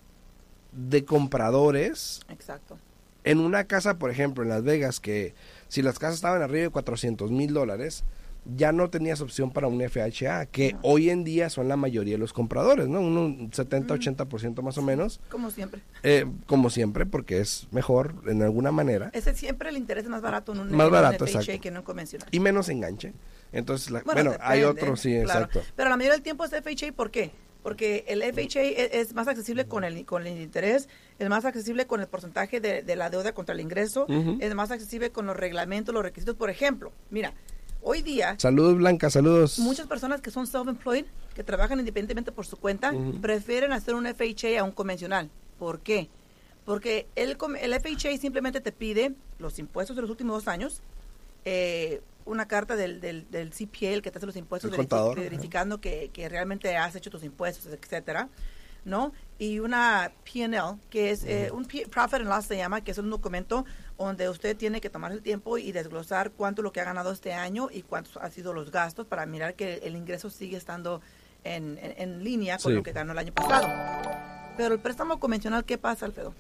de 0.71 1.05
compradores 1.05 2.21
Exacto. 2.29 2.79
en 3.25 3.41
una 3.41 3.65
casa, 3.65 3.99
por 3.99 4.11
ejemplo, 4.11 4.45
en 4.45 4.49
Las 4.49 4.63
Vegas, 4.63 5.01
que 5.01 5.35
si 5.67 5.83
las 5.83 5.99
casas 5.99 6.15
estaban 6.15 6.41
arriba 6.41 6.63
de 6.63 6.71
400 6.71 7.33
mil 7.33 7.53
dólares, 7.53 8.05
ya 8.45 8.73
no 8.73 8.91
tenías 8.91 9.21
opción 9.21 9.53
para 9.53 9.69
un 9.69 9.81
FHA, 9.81 10.47
que 10.47 10.73
No. 10.73 10.81
hoy 10.83 11.11
en 11.11 11.23
día 11.25 11.49
son 11.49 11.69
la 11.69 11.77
mayoría 11.77 12.15
de 12.15 12.19
los 12.19 12.33
compradores, 12.33 12.89
¿no? 12.89 13.01
Un 13.01 13.51
70-80% 13.53 14.63
más 14.63 14.79
o 14.79 14.83
menos, 14.83 15.21
Como 15.29 15.51
siempre. 15.51 15.81
eh, 16.03 16.27
como 16.47 16.71
siempre, 16.71 17.07
porque 17.07 17.41
es 17.41 17.69
mejor 17.71 18.15
en 18.27 18.43
alguna 18.43 18.73
manera 18.73 19.11
Ese 19.13 19.35
siempre 19.35 19.69
el 19.71 19.77
interés 19.77 20.05
es 20.05 20.11
más 20.11 20.23
barato 20.23 20.53
en 20.53 20.61
un, 20.61 20.73
Más 20.75 20.87
en 20.87 20.93
barato, 20.93 21.27
FHA 21.27 21.59
que 21.59 21.69
en 21.69 21.77
un 21.77 21.83
convencional. 21.83 22.29
y 22.31 22.41
menos 22.41 22.69
enganche. 22.69 23.13
Entonces, 23.53 23.91
la- 23.91 24.01
bueno, 24.03 24.33
depende, 24.33 24.39
hay 24.45 24.63
otros, 24.65 25.01
sí, 25.01 25.11
claro. 25.25 25.45
exacto. 25.47 25.63
Pero 25.77 25.91
la 25.91 25.97
mayoría 25.97 26.15
del 26.15 26.23
tiempo 26.23 26.45
es 26.45 26.51
FHA, 26.53 26.93
¿por 26.93 27.11
qué? 27.11 27.31
Porque 27.63 28.05
el 28.09 28.23
FHA 28.23 28.63
es, 28.63 28.91
es 28.93 29.15
más 29.15 29.29
accesible 29.29 29.67
con 29.67 29.85
el, 29.85 30.05
con 30.05 30.27
el 30.27 30.41
interés, 30.41 30.89
es 31.21 31.29
más 31.29 31.45
accesible 31.45 31.87
con 31.87 32.01
el 32.01 32.09
porcentaje 32.09 32.61
de, 32.61 32.83
de 32.83 32.97
la 32.97 33.09
deuda 33.09 33.33
contra 33.35 33.55
el 33.55 33.61
ingreso, 33.61 34.07
es 34.41 34.53
más 34.57 34.73
accesible 34.73 35.11
con 35.11 35.27
los 35.27 35.37
reglamentos, 35.37 35.95
los 35.95 36.03
requisitos. 36.03 36.35
Por 36.35 36.51
ejemplo, 36.51 36.91
mira, 37.11 37.35
hoy 37.83 38.03
día 38.03 38.37
Saludos, 38.39 38.77
Blanca, 38.77 39.11
saludos. 39.11 39.59
muchas 39.59 39.87
personas 39.87 40.21
que 40.21 40.31
son 40.31 40.47
self-employed, 40.47 41.05
que 41.35 41.45
trabajan 41.45 41.79
independientemente 41.79 42.33
por 42.33 42.47
su 42.47 42.57
cuenta, 42.57 42.93
prefieren 43.21 43.73
hacer 43.73 43.95
un 43.95 44.07
FHA 44.07 44.61
a 44.61 44.65
un 44.65 44.73
convencional. 44.73 45.31
¿Por 45.59 45.81
qué? 45.81 46.09
Porque 46.65 47.07
el, 47.17 47.37
el 47.61 47.81
FHA 47.81 48.17
simplemente 48.19 48.61
te 48.61 48.73
pide 48.73 49.15
los 49.39 49.59
impuestos 49.59 49.97
de 49.97 50.03
los 50.03 50.11
últimos 50.11 50.37
dos 50.37 50.49
años, 50.49 50.81
eh, 51.45 52.01
una 52.25 52.47
carta 52.47 52.77
del, 52.77 53.01
del, 53.01 53.29
del 53.31 53.51
CPA, 53.51 53.89
el 53.89 54.03
que 54.03 54.11
te 54.11 54.19
hace 54.19 54.27
los 54.27 54.37
impuestos, 54.37 54.71
verificando 55.17 55.81
que, 55.81 56.11
que 56.13 56.29
realmente 56.29 56.77
has 56.77 56.95
hecho 56.95 57.11
tus 57.11 57.25
impuestos, 57.25 57.67
etcétera, 57.67 58.29
¿no? 58.85 59.13
Y 59.39 59.59
una 59.59 60.13
P&L, 60.25 60.77
que 60.91 61.11
es 61.11 61.25
eh, 61.25 61.51
un 61.53 61.65
P- 61.65 61.87
Profit 61.89 62.15
and 62.21 62.29
Loss 62.29 62.47
se 62.47 62.57
llama, 62.57 62.83
que 62.83 62.91
es 62.93 62.99
un 62.99 63.11
documento 63.11 63.65
donde 63.99 64.29
usted 64.29 64.57
tiene 64.57 64.81
que 64.81 64.91
tomar 64.91 65.13
el 65.13 65.23
tiempo 65.23 65.59
y 65.59 65.73
desglosar 65.73 66.31
cuánto 66.33 66.63
lo 66.63 66.73
que 66.73 66.81
ha 66.81 66.85
ganado 66.85 67.13
este 67.13 67.33
año 67.33 67.69
y 67.73 67.83
cuántos 67.83 68.17
han 68.17 68.31
sido 68.33 68.53
los 68.53 68.71
gastos 68.71 69.07
para 69.07 69.27
mirar 69.27 69.55
que 69.55 69.75
el 69.85 69.95
ingreso 69.97 70.31
sigue 70.31 70.57
estando 70.57 71.01
en, 71.45 71.79
en- 71.79 71.95
en 71.97 72.25
línea 72.25 72.59
con 72.59 72.71
Sí. 72.73 72.77
lo 72.77 72.83
que 72.83 72.93
ganó 72.93 73.13
el 73.13 73.19
año 73.19 73.33
pasado. 73.33 73.69
Pero 74.57 74.75
el 74.75 74.81
préstamo 74.81 75.19
convencional, 75.21 75.65
¿qué 75.65 75.79
pasa, 75.79 76.07
Alfredo? 76.07 76.35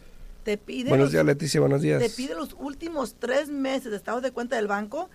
Te 0.44 0.58
pide 0.58 0.88
Buenos 0.88 1.06
los- 1.06 1.12
días, 1.12 1.25
Leticia, 1.25 1.61
buenos 1.61 1.82
días. 1.82 2.02
te 2.02 2.11
pide 2.11 2.34
los 2.34 2.54
últimos 2.58 3.14
tres 3.18 3.49
meses 3.49 3.90
de 3.90 3.96
estado 3.96 4.20
de 4.20 4.32
cuenta 4.32 4.56
del 4.56 4.66
banco 4.66 5.08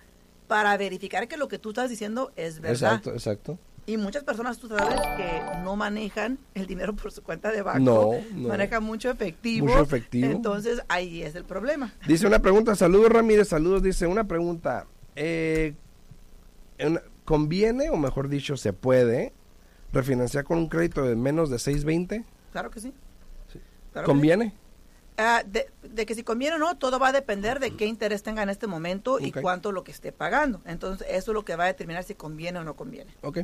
para 0.46 0.74
verificar 0.78 1.28
que 1.28 1.36
lo 1.36 1.48
que 1.48 1.58
tú 1.58 1.70
estás 1.70 1.90
diciendo 1.90 2.32
es 2.36 2.60
verdad. 2.60 2.94
Exacto, 2.94 3.12
exacto. 3.12 3.58
Y 3.88 3.96
muchas 3.96 4.22
personas, 4.22 4.58
tú 4.58 4.68
sabes, 4.68 5.00
que 5.16 5.40
no 5.64 5.74
manejan 5.74 6.38
el 6.54 6.66
dinero 6.66 6.94
por 6.94 7.10
su 7.10 7.22
cuenta 7.22 7.50
de 7.50 7.62
banco. 7.62 7.80
No, 7.80 8.38
no. 8.38 8.48
Manejan 8.48 8.82
mucho 8.84 9.08
efectivo. 9.10 9.66
Mucho 9.66 9.80
efectivo. 9.80 10.30
Entonces, 10.30 10.82
ahí 10.88 11.22
es 11.22 11.34
el 11.34 11.44
problema. 11.44 11.94
Dice 12.06 12.26
una 12.26 12.40
pregunta, 12.40 12.76
saludos 12.76 13.08
Ramírez, 13.10 13.48
saludos, 13.48 13.82
dice 13.82 14.06
una 14.06 14.24
pregunta, 14.24 14.86
eh, 15.16 15.74
en- 16.76 17.00
¿conviene 17.24 17.88
o 17.88 17.96
mejor 17.96 18.28
dicho 18.28 18.58
se 18.58 18.74
puede 18.74 19.32
refinanciar 19.90 20.44
con 20.44 20.58
un 20.58 20.68
crédito 20.68 21.02
de 21.04 21.16
menos 21.16 21.48
de 21.48 21.58
620? 21.58 22.26
Claro 22.52 22.70
que 22.70 22.80
sí. 22.80 22.92
Sí. 23.50 23.58
Claro 23.92 24.04
que 24.06 24.10
sí. 24.12 24.14
¿Conviene? 24.14 24.54
Ah, 25.20 25.42
de, 25.44 25.66
de 25.82 26.06
que 26.06 26.14
si 26.14 26.22
conviene 26.22 26.54
o 26.54 26.58
no, 26.60 26.78
todo 26.78 27.00
va 27.00 27.08
a 27.08 27.12
depender 27.12 27.58
de 27.58 27.72
qué 27.74 27.86
interés 27.86 28.22
tenga 28.22 28.40
en 28.44 28.50
este 28.50 28.68
momento 28.68 29.18
y 29.18 29.32
cuánto 29.32 29.72
lo 29.72 29.82
que 29.82 29.90
esté 29.90 30.12
pagando. 30.12 30.60
Entonces, 30.64 31.04
eso 31.10 31.32
es 31.32 31.34
lo 31.34 31.44
que 31.44 31.56
va 31.56 31.64
a 31.64 31.66
determinar 31.66 32.04
si 32.04 32.14
conviene 32.14 32.60
o 32.60 32.64
no 32.64 32.76
conviene. 32.76 33.12
Ok, 33.22 33.38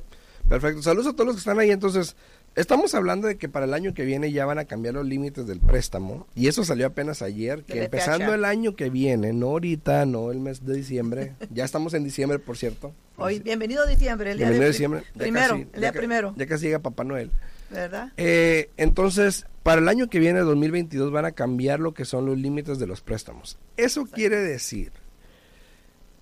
perfecto. 0.49 0.83
Saludos 0.83 1.09
a 1.09 1.13
todos 1.13 1.27
los 1.27 1.37
que 1.37 1.41
están 1.41 1.59
ahí. 1.59 1.71
Entonces, 1.71 2.17
estamos 2.55 2.95
hablando 2.95 3.27
de 3.29 3.37
que 3.37 3.49
para 3.49 3.67
el 3.67 3.75
año 3.75 3.95
que 3.95 4.05
viene 4.05 4.31
ya 4.33 4.47
van 4.47 4.59
a 4.59 4.65
cambiar 4.65 4.95
los 4.95 5.07
límites 5.07 5.47
del 5.47 5.61
préstamo. 5.61 6.27
Y 6.35 6.49
eso 6.49 6.65
salió 6.65 6.87
apenas 6.87 7.23
ayer, 7.23 7.65
que 7.65 7.85
empezando 7.85 8.35
el 8.35 8.45
año 8.45 8.77
que 8.77 8.91
viene, 8.91 9.33
no 9.33 9.47
ahorita, 9.49 10.07
no 10.07 10.31
el 10.31 10.41
mes 10.41 10.65
de 10.65 10.75
diciembre. 10.75 11.35
ya 11.51 11.65
estamos 11.65 11.95
en 11.95 12.05
diciembre, 12.05 12.39
por 12.39 12.57
cierto. 12.57 12.93
Hoy, 13.17 13.39
bienvenido 13.41 13.83
a 13.83 13.87
diciembre. 13.87 14.33
El 14.33 14.39
día 14.39 14.49
Bienvenido 14.49 14.63
de 14.63 14.69
a 14.69 14.73
diciembre. 14.73 15.03
Ya 15.15 15.19
Primero, 15.19 15.49
casi- 15.55 15.63
el 15.63 15.71
ya 15.73 15.81
día 15.81 15.93
ca- 15.93 15.99
primero, 15.99 16.35
Ya 16.37 16.47
casi 16.47 16.65
llega 16.67 16.79
Papá 16.81 17.05
Noel. 17.05 17.31
¿verdad? 17.71 18.13
Eh, 18.19 18.71
entonces, 18.77 19.47
para 19.65 19.81
el 19.81 19.89
año 19.89 20.09
que 20.09 20.19
viene, 20.21 20.41
2022, 20.41 21.11
van 21.11 21.25
a 21.25 21.33
cambiar 21.33 21.81
lo 21.81 21.95
que 21.95 22.05
son 22.05 22.27
los 22.27 22.39
límites 22.39 22.79
de 22.79 22.87
los 22.87 23.01
préstamos. 23.01 23.59
Eso 23.77 24.05
quiere 24.05 24.37
decir 24.37 24.93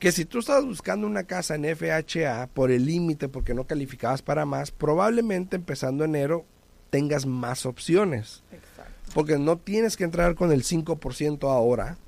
que 0.02 0.10
si 0.10 0.24
tú 0.24 0.40
estabas 0.40 0.64
buscando 0.64 1.06
una 1.06 1.22
casa 1.22 1.54
en 1.54 1.64
FHA 1.76 2.48
por 2.52 2.72
el 2.72 2.86
límite, 2.86 3.28
porque 3.28 3.54
no 3.54 3.68
calificabas 3.68 4.20
para 4.20 4.44
más, 4.44 4.72
probablemente 4.72 5.54
empezando 5.54 6.02
enero 6.02 6.44
tengas 6.90 7.24
más 7.24 7.66
opciones. 7.66 8.42
Exacto. 8.50 9.12
Porque 9.14 9.38
no 9.38 9.58
tienes 9.58 9.96
que 9.96 10.02
entrar 10.02 10.34
con 10.34 10.50
el 10.50 10.64
5% 10.64 11.48
ahora 11.48 11.98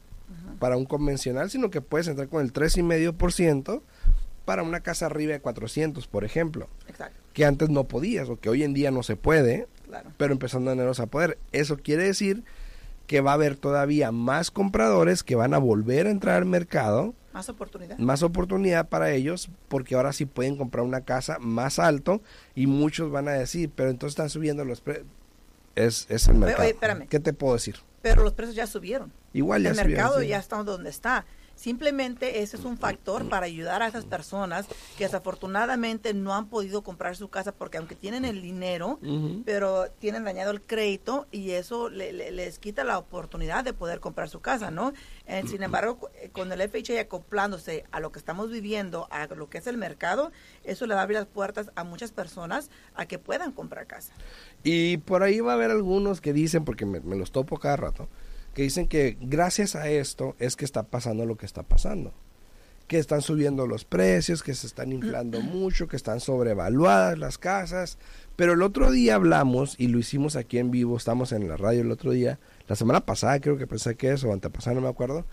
para 0.58 0.76
un 0.76 0.86
convencional, 0.86 1.50
sino 1.50 1.70
que 1.70 1.80
puedes 1.82 2.08
entrar 2.08 2.26
con 2.28 2.42
el 2.42 2.52
3,5% 2.52 3.80
para 4.44 4.64
una 4.64 4.80
casa 4.80 5.06
arriba 5.06 5.32
de 5.34 5.40
400, 5.40 6.08
por 6.08 6.24
ejemplo, 6.24 6.66
Exacto. 6.88 7.16
que 7.32 7.44
antes 7.44 7.70
no 7.70 7.84
podías 7.84 8.28
o 8.28 8.40
que 8.40 8.48
hoy 8.48 8.64
en 8.64 8.74
día 8.74 8.90
no 8.90 9.04
se 9.04 9.14
puede 9.14 9.68
Claro. 9.86 10.10
pero 10.16 10.32
empezando 10.32 10.72
enero 10.72 10.90
a 10.98 11.06
poder. 11.06 11.38
Eso 11.52 11.76
quiere 11.76 12.02
decir 12.02 12.42
que 13.06 13.20
va 13.20 13.30
a 13.30 13.34
haber 13.34 13.54
todavía 13.54 14.10
más 14.10 14.50
compradores 14.50 15.22
que 15.22 15.36
van 15.36 15.54
a 15.54 15.58
volver 15.58 16.08
a 16.08 16.10
entrar 16.10 16.38
al 16.38 16.46
mercado, 16.46 17.14
Más 17.34 17.48
oportunidad. 17.48 17.98
más 17.98 18.22
oportunidad 18.22 18.88
para 18.88 19.10
ellos, 19.10 19.50
porque 19.68 19.96
ahora 19.96 20.12
sí 20.12 20.24
pueden 20.24 20.56
comprar 20.56 20.84
una 20.84 21.02
casa 21.02 21.38
más 21.40 21.78
alto 21.78 22.22
y 22.54 22.66
muchos 22.68 23.10
van 23.10 23.28
a 23.28 23.32
decir, 23.32 23.70
pero 23.74 23.90
entonces 23.90 24.12
están 24.12 24.30
subiendo 24.30 24.64
los 24.64 24.80
precios. 24.80 25.06
Es, 25.74 26.06
es 26.08 26.28
el 26.28 26.36
mercado. 26.36 26.62
oye, 26.62 26.70
espérame. 26.70 27.08
¿Qué 27.08 27.18
te 27.18 27.32
puedo 27.32 27.54
decir? 27.54 27.74
Pero 28.00 28.22
los 28.22 28.32
precios 28.34 28.54
ya 28.54 28.66
subieron. 28.68 29.12
Igual 29.32 29.64
ya 29.64 29.70
el 29.70 29.74
subieron, 29.74 29.92
mercado 29.96 30.20
sí. 30.20 30.28
ya 30.28 30.38
está 30.38 30.62
donde 30.62 30.88
está. 30.90 31.26
Simplemente 31.56 32.42
ese 32.42 32.56
es 32.56 32.64
un 32.64 32.76
factor 32.76 33.28
para 33.28 33.46
ayudar 33.46 33.82
a 33.82 33.86
esas 33.86 34.04
personas 34.04 34.66
que 34.98 35.04
desafortunadamente 35.04 36.12
no 36.12 36.34
han 36.34 36.46
podido 36.46 36.82
comprar 36.82 37.16
su 37.16 37.28
casa 37.28 37.52
porque 37.52 37.78
aunque 37.78 37.94
tienen 37.94 38.24
el 38.24 38.42
dinero, 38.42 38.98
pero 39.44 39.86
tienen 39.98 40.24
dañado 40.24 40.50
el 40.50 40.60
crédito 40.60 41.26
y 41.30 41.52
eso 41.52 41.88
les 41.88 42.58
quita 42.58 42.84
la 42.84 42.98
oportunidad 42.98 43.64
de 43.64 43.72
poder 43.72 44.00
comprar 44.00 44.28
su 44.28 44.40
casa, 44.40 44.70
¿no? 44.70 44.92
Eh, 45.26 45.42
sin 45.46 45.62
embargo, 45.62 46.10
eh, 46.20 46.28
con 46.32 46.52
el 46.52 46.60
FHA 46.68 47.00
acoplándose 47.00 47.84
a 47.92 48.00
lo 48.00 48.12
que 48.12 48.18
estamos 48.18 48.50
viviendo, 48.50 49.08
a 49.10 49.26
lo 49.26 49.48
que 49.48 49.58
es 49.58 49.66
el 49.66 49.78
mercado, 49.78 50.32
eso 50.64 50.86
le 50.86 50.94
va 50.94 51.00
a 51.00 51.02
abrir 51.04 51.18
las 51.18 51.26
puertas 51.26 51.70
a 51.76 51.84
muchas 51.84 52.12
personas 52.12 52.70
a 52.94 53.06
que 53.06 53.18
puedan 53.18 53.52
comprar 53.52 53.86
casa. 53.86 54.12
Y 54.62 54.98
por 54.98 55.22
ahí 55.22 55.40
va 55.40 55.52
a 55.52 55.54
haber 55.54 55.70
algunos 55.70 56.20
que 56.20 56.32
dicen, 56.32 56.64
porque 56.64 56.84
me, 56.84 57.00
me 57.00 57.16
los 57.16 57.32
topo 57.32 57.58
cada 57.58 57.76
rato, 57.76 58.08
que 58.54 58.62
dicen 58.62 58.86
que 58.86 59.18
gracias 59.20 59.76
a 59.76 59.88
esto 59.88 60.36
es 60.38 60.56
que 60.56 60.64
está 60.64 60.84
pasando 60.84 61.26
lo 61.26 61.36
que 61.36 61.46
está 61.46 61.62
pasando. 61.62 62.14
Que 62.86 62.98
están 62.98 63.22
subiendo 63.22 63.66
los 63.66 63.84
precios, 63.84 64.42
que 64.42 64.54
se 64.54 64.66
están 64.66 64.92
inflando 64.92 65.40
mucho, 65.42 65.88
que 65.88 65.96
están 65.96 66.20
sobrevaluadas 66.20 67.18
las 67.18 67.38
casas. 67.38 67.98
Pero 68.36 68.52
el 68.52 68.62
otro 68.62 68.90
día 68.90 69.16
hablamos, 69.16 69.74
y 69.78 69.88
lo 69.88 69.98
hicimos 69.98 70.36
aquí 70.36 70.58
en 70.58 70.70
vivo, 70.70 70.96
estamos 70.96 71.32
en 71.32 71.48
la 71.48 71.56
radio 71.56 71.82
el 71.82 71.90
otro 71.90 72.12
día, 72.12 72.38
la 72.68 72.76
semana 72.76 73.04
pasada 73.04 73.40
creo 73.40 73.58
que 73.58 73.66
pensé 73.66 73.96
que 73.96 74.12
eso, 74.12 74.28
o 74.28 74.32
antepasada, 74.32 74.74
no 74.74 74.80
me 74.80 74.88
acuerdo, 74.88 75.24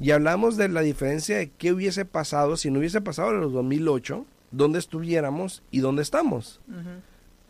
y 0.00 0.10
hablamos 0.10 0.56
de 0.56 0.68
la 0.68 0.80
diferencia 0.80 1.36
de 1.38 1.50
qué 1.50 1.72
hubiese 1.72 2.04
pasado 2.04 2.56
si 2.56 2.70
no 2.70 2.78
hubiese 2.78 3.00
pasado 3.00 3.30
en 3.30 3.40
los 3.40 3.52
2008, 3.52 4.26
dónde 4.50 4.78
estuviéramos 4.78 5.62
y 5.70 5.80
dónde 5.80 6.02
estamos. 6.02 6.60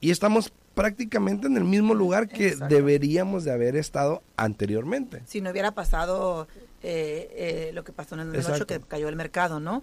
Y 0.00 0.10
estamos 0.10 0.52
prácticamente 0.74 1.46
en 1.46 1.56
el 1.56 1.64
mismo 1.64 1.94
lugar 1.94 2.28
que 2.28 2.56
deberíamos 2.68 3.44
de 3.44 3.52
haber 3.52 3.76
estado 3.76 4.22
anteriormente. 4.36 5.22
Si 5.26 5.40
no 5.40 5.50
hubiera 5.50 5.72
pasado 5.72 6.48
eh, 6.82 7.30
eh, 7.32 7.70
lo 7.72 7.84
que 7.84 7.92
pasó 7.92 8.16
en 8.16 8.22
el 8.22 8.32
2008, 8.32 8.66
que 8.66 8.80
cayó 8.80 9.08
el 9.08 9.16
mercado, 9.16 9.60
¿no? 9.60 9.82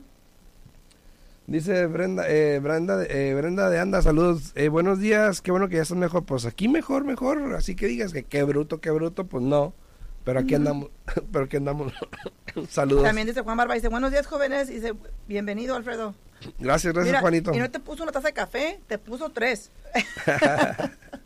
Dice 1.48 1.88
Brenda, 1.88 2.30
eh, 2.30 2.60
Brenda, 2.60 3.04
eh, 3.04 3.34
Brenda 3.34 3.70
de 3.70 3.80
Anda, 3.80 4.02
saludos, 4.02 4.54
buenos 4.72 5.00
días, 5.00 5.42
qué 5.42 5.52
bueno 5.52 5.68
que 5.68 5.78
ya 5.78 5.82
estás 5.82 5.98
mejor, 5.98 6.24
pues 6.24 6.46
aquí 6.46 6.68
mejor, 6.68 7.04
mejor, 7.04 7.56
así 7.56 7.76
que 7.76 7.88
digas 7.88 8.14
que 8.14 8.24
qué 8.24 8.44
bruto, 8.44 8.80
qué 8.80 8.92
bruto, 8.92 9.26
pues 9.26 9.44
no, 9.44 9.74
pero 10.26 10.40
aquí 10.40 10.56
andamos, 10.56 10.90
pero 11.32 11.46
aquí 11.46 11.58
andamos, 11.58 11.94
saludos. 12.70 13.04
También 13.04 13.28
dice 13.28 13.42
Juan 13.42 13.58
Barba, 13.58 13.76
dice 13.76 13.88
buenos 13.88 14.12
días 14.12 14.28
jóvenes, 14.28 14.68
dice 14.68 14.94
bienvenido 15.28 15.76
Alfredo. 15.76 16.16
Gracias, 16.60 16.94
gracias 16.94 17.22
Juanito. 17.22 17.54
Y 17.54 17.60
no 17.60 17.70
te 17.70 17.80
puso 17.80 18.04
una 18.04 18.12
taza 18.12 18.28
de 18.28 18.34
café, 18.34 18.80
te 18.88 18.98
puso 18.98 19.30
tres. 19.30 19.72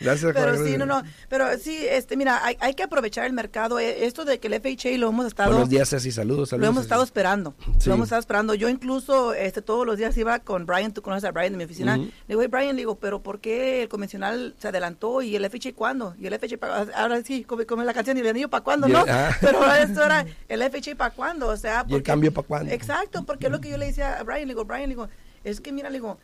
Gracias, 0.00 0.32
Pero 0.34 0.64
sí, 0.64 0.76
no, 0.76 0.86
no. 0.86 1.02
Pero 1.28 1.58
sí, 1.58 1.86
este, 1.88 2.16
mira, 2.16 2.42
hay, 2.44 2.74
que 2.74 2.82
aprovechar 2.82 3.26
el 3.26 3.32
mercado. 3.32 3.78
Eh, 3.78 4.04
esto 4.04 4.24
de 4.24 4.38
que 4.38 4.48
el 4.48 4.60
FHA 4.60 4.98
lo 4.98 5.08
hemos 5.08 5.26
estado. 5.26 5.50
Buenos 5.50 5.68
días, 5.68 5.88
Ceci, 5.88 6.12
saludos, 6.12 6.50
saludos. 6.50 6.66
Lo 6.66 6.72
hemos 6.72 6.82
estado 6.84 7.02
esperando. 7.02 7.54
Lo 7.86 7.94
hemos 7.94 8.06
estado 8.06 8.20
esperando. 8.20 8.54
Yo 8.54 8.68
incluso, 8.68 9.34
este, 9.34 9.62
todos 9.62 9.86
los 9.86 9.98
días 9.98 10.16
iba 10.16 10.38
con 10.40 10.66
Brian, 10.66 10.92
tú 10.92 11.02
conoces 11.02 11.24
a 11.24 11.32
Brian 11.32 11.52
de 11.52 11.58
mi 11.58 11.64
oficina. 11.64 11.96
Le 11.96 12.12
digo, 12.28 12.42
hey, 12.42 12.48
Brian, 12.50 12.76
digo, 12.76 12.96
pero 12.96 13.22
¿por 13.22 13.40
qué 13.40 13.82
el 13.82 13.88
convencional 13.88 14.54
se 14.58 14.68
adelantó 14.68 15.22
y 15.22 15.36
el 15.36 15.48
FHA 15.48 15.74
cuándo? 15.74 16.14
Y 16.18 16.26
el 16.26 16.38
FHA, 16.38 16.58
ahora 16.96 17.22
sí, 17.22 17.44
como, 17.44 17.82
la 17.82 17.94
canción, 17.94 18.16
y 18.16 18.20
el 18.20 18.28
anillo 18.28 18.50
para 18.50 18.64
cuándo, 18.64 18.88
¿no? 18.88 19.04
Ah. 19.14 19.36
Pero 19.40 19.72
esto 19.74 20.02
era 20.02 20.26
el 20.48 20.62
FHA 20.62 20.96
para 20.96 21.14
cuándo, 21.14 21.48
o 21.48 21.56
sea. 21.56 21.84
¿Y 21.86 21.94
el 21.94 22.02
cambio 22.02 22.32
para 22.32 22.46
cuándo? 22.48 22.72
Exacto, 22.72 23.24
porque 23.24 23.46
es 23.46 23.52
lo 23.52 23.60
que 23.60 23.68
yo 23.68 23.76
le 23.76 23.86
decía 23.86 24.18
a 24.18 24.22
Brian, 24.24 24.40
le 24.40 24.54
digo, 24.54 24.64
Brian, 24.64 24.82
le 24.82 24.88
digo, 24.88 25.08
es 25.44 25.60
que 25.60 25.70
mira, 25.72 25.88
le 25.88 25.98
digo, 25.98 26.18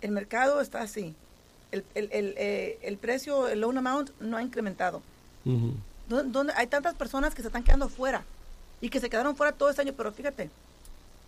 el 0.00 0.12
mercado 0.12 0.60
está 0.60 0.80
así 0.80 1.16
el, 1.72 1.84
el, 1.94 2.08
el, 2.12 2.34
eh, 2.36 2.78
el 2.82 2.96
precio, 2.96 3.48
el 3.48 3.60
loan 3.60 3.78
amount 3.78 4.10
no 4.20 4.36
ha 4.36 4.42
incrementado. 4.42 5.02
donde, 6.08 6.52
hay 6.56 6.66
tantas 6.66 6.94
personas 6.94 7.34
que 7.34 7.42
se 7.42 7.48
están 7.48 7.62
quedando 7.62 7.88
fuera 7.88 8.24
y 8.80 8.88
que 8.88 9.00
se 9.00 9.08
quedaron 9.08 9.36
fuera 9.36 9.52
todo 9.52 9.70
este 9.70 9.82
año, 9.82 9.92
pero 9.96 10.12
fíjate, 10.12 10.50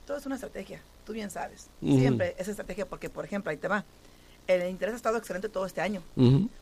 todo 0.06 0.16
es 0.16 0.26
una 0.26 0.34
estrategia, 0.34 0.80
tú 1.06 1.12
bien 1.12 1.30
sabes. 1.30 1.68
Siempre 1.80 2.34
es 2.38 2.48
estrategia 2.48 2.86
porque, 2.86 3.08
por 3.08 3.24
ejemplo, 3.24 3.50
ahí 3.50 3.56
te 3.56 3.68
va. 3.68 3.84
El 4.48 4.68
interés 4.68 4.94
ha 4.94 4.96
estado 4.96 5.18
excelente 5.18 5.48
todo 5.48 5.66
este 5.66 5.80
año. 5.80 6.02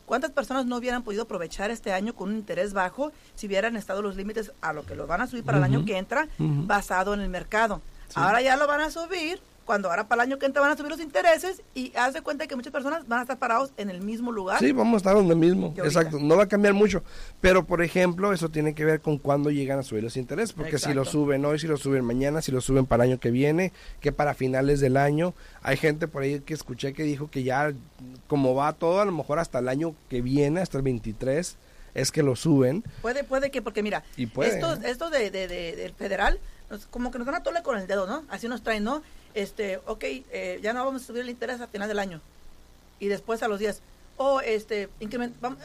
¿Cuántas 0.05 0.29
personas 0.31 0.67
no 0.67 0.77
hubieran 0.77 1.01
podido 1.01 1.23
aprovechar 1.23 1.71
este 1.71 1.91
año 1.91 2.13
con 2.13 2.29
un 2.29 2.35
interés 2.35 2.73
bajo 2.73 3.11
si 3.35 3.47
hubieran 3.47 3.75
estado 3.75 4.03
los 4.03 4.15
límites 4.15 4.51
a 4.61 4.71
lo 4.71 4.85
que 4.85 4.95
lo 4.95 5.07
van 5.07 5.21
a 5.21 5.27
subir 5.27 5.43
para 5.43 5.57
el 5.57 5.63
año 5.63 5.83
que 5.83 5.97
entra 5.97 6.27
basado 6.37 7.13
en 7.15 7.21
el 7.21 7.29
mercado? 7.29 7.81
Ahora 8.13 8.41
ya 8.41 8.55
lo 8.57 8.67
van 8.67 8.81
a 8.81 8.91
subir 8.91 9.41
cuando 9.65 9.89
ahora 9.89 10.07
para 10.07 10.23
el 10.23 10.29
año 10.29 10.39
que 10.39 10.45
entra 10.45 10.61
van 10.61 10.71
a 10.71 10.77
subir 10.77 10.91
los 10.91 10.99
intereses 10.99 11.61
y 11.73 11.93
haz 11.95 12.13
de 12.13 12.21
cuenta 12.21 12.47
que 12.47 12.55
muchas 12.55 12.73
personas 12.73 13.07
van 13.07 13.19
a 13.19 13.21
estar 13.23 13.37
parados 13.37 13.71
en 13.77 13.89
el 13.89 14.01
mismo 14.01 14.31
lugar. 14.31 14.59
Sí, 14.59 14.71
vamos 14.71 14.95
a 14.95 14.97
estar 14.97 15.15
donde 15.15 15.35
mismo, 15.35 15.73
exacto, 15.77 16.19
no 16.19 16.35
va 16.35 16.43
a 16.43 16.47
cambiar 16.47 16.73
mucho, 16.73 17.03
pero 17.39 17.65
por 17.65 17.81
ejemplo, 17.81 18.33
eso 18.33 18.49
tiene 18.49 18.73
que 18.73 18.85
ver 18.85 19.01
con 19.01 19.17
cuándo 19.17 19.49
llegan 19.49 19.79
a 19.79 19.83
subir 19.83 20.03
los 20.03 20.17
intereses, 20.17 20.53
porque 20.53 20.77
si 20.77 20.93
lo 20.93 21.05
suben 21.05 21.45
hoy, 21.45 21.59
si 21.59 21.67
lo 21.67 21.77
suben 21.77 22.03
mañana, 22.03 22.41
si 22.41 22.51
lo 22.51 22.61
suben 22.61 22.85
para 22.85 23.03
el 23.03 23.11
año 23.11 23.19
que 23.19 23.31
viene, 23.31 23.71
que 23.99 24.11
para 24.11 24.33
finales 24.33 24.79
del 24.79 24.97
año, 24.97 25.33
hay 25.61 25.77
gente 25.77 26.07
por 26.07 26.23
ahí 26.23 26.39
que 26.41 26.53
escuché 26.53 26.93
que 26.93 27.03
dijo 27.03 27.29
que 27.29 27.43
ya 27.43 27.73
como 28.27 28.55
va 28.55 28.73
todo, 28.73 29.01
a 29.01 29.05
lo 29.05 29.11
mejor 29.11 29.39
hasta 29.39 29.59
el 29.59 29.67
año 29.67 29.95
que 30.09 30.21
viene, 30.21 30.61
hasta 30.61 30.77
el 30.77 30.83
23, 30.83 31.57
es 31.93 32.11
que 32.11 32.23
lo 32.23 32.35
suben. 32.35 32.83
Puede, 33.01 33.23
puede 33.23 33.51
que, 33.51 33.61
porque 33.61 33.83
mira, 33.83 34.03
esto, 34.17 34.73
esto 34.83 35.09
de, 35.09 35.29
de, 35.31 35.47
del 35.47 35.93
federal, 35.93 36.39
como 36.89 37.11
que 37.11 37.17
nos 37.17 37.25
dan 37.25 37.35
a 37.35 37.43
tole 37.43 37.61
con 37.63 37.77
el 37.77 37.87
dedo, 37.87 38.07
¿no? 38.07 38.23
Así 38.29 38.47
nos 38.47 38.63
traen, 38.63 38.83
¿no? 38.83 39.03
Este, 39.33 39.77
ok, 39.85 40.03
eh, 40.03 40.59
ya 40.61 40.73
no 40.73 40.85
vamos 40.85 41.03
a 41.03 41.05
subir 41.05 41.21
el 41.21 41.29
interés 41.29 41.61
a 41.61 41.67
final 41.67 41.87
del 41.87 41.99
año. 41.99 42.21
Y 42.99 43.07
después 43.07 43.41
a 43.43 43.47
los 43.47 43.59
días, 43.59 43.81
o 44.17 44.35
oh, 44.35 44.41
este, 44.41 44.89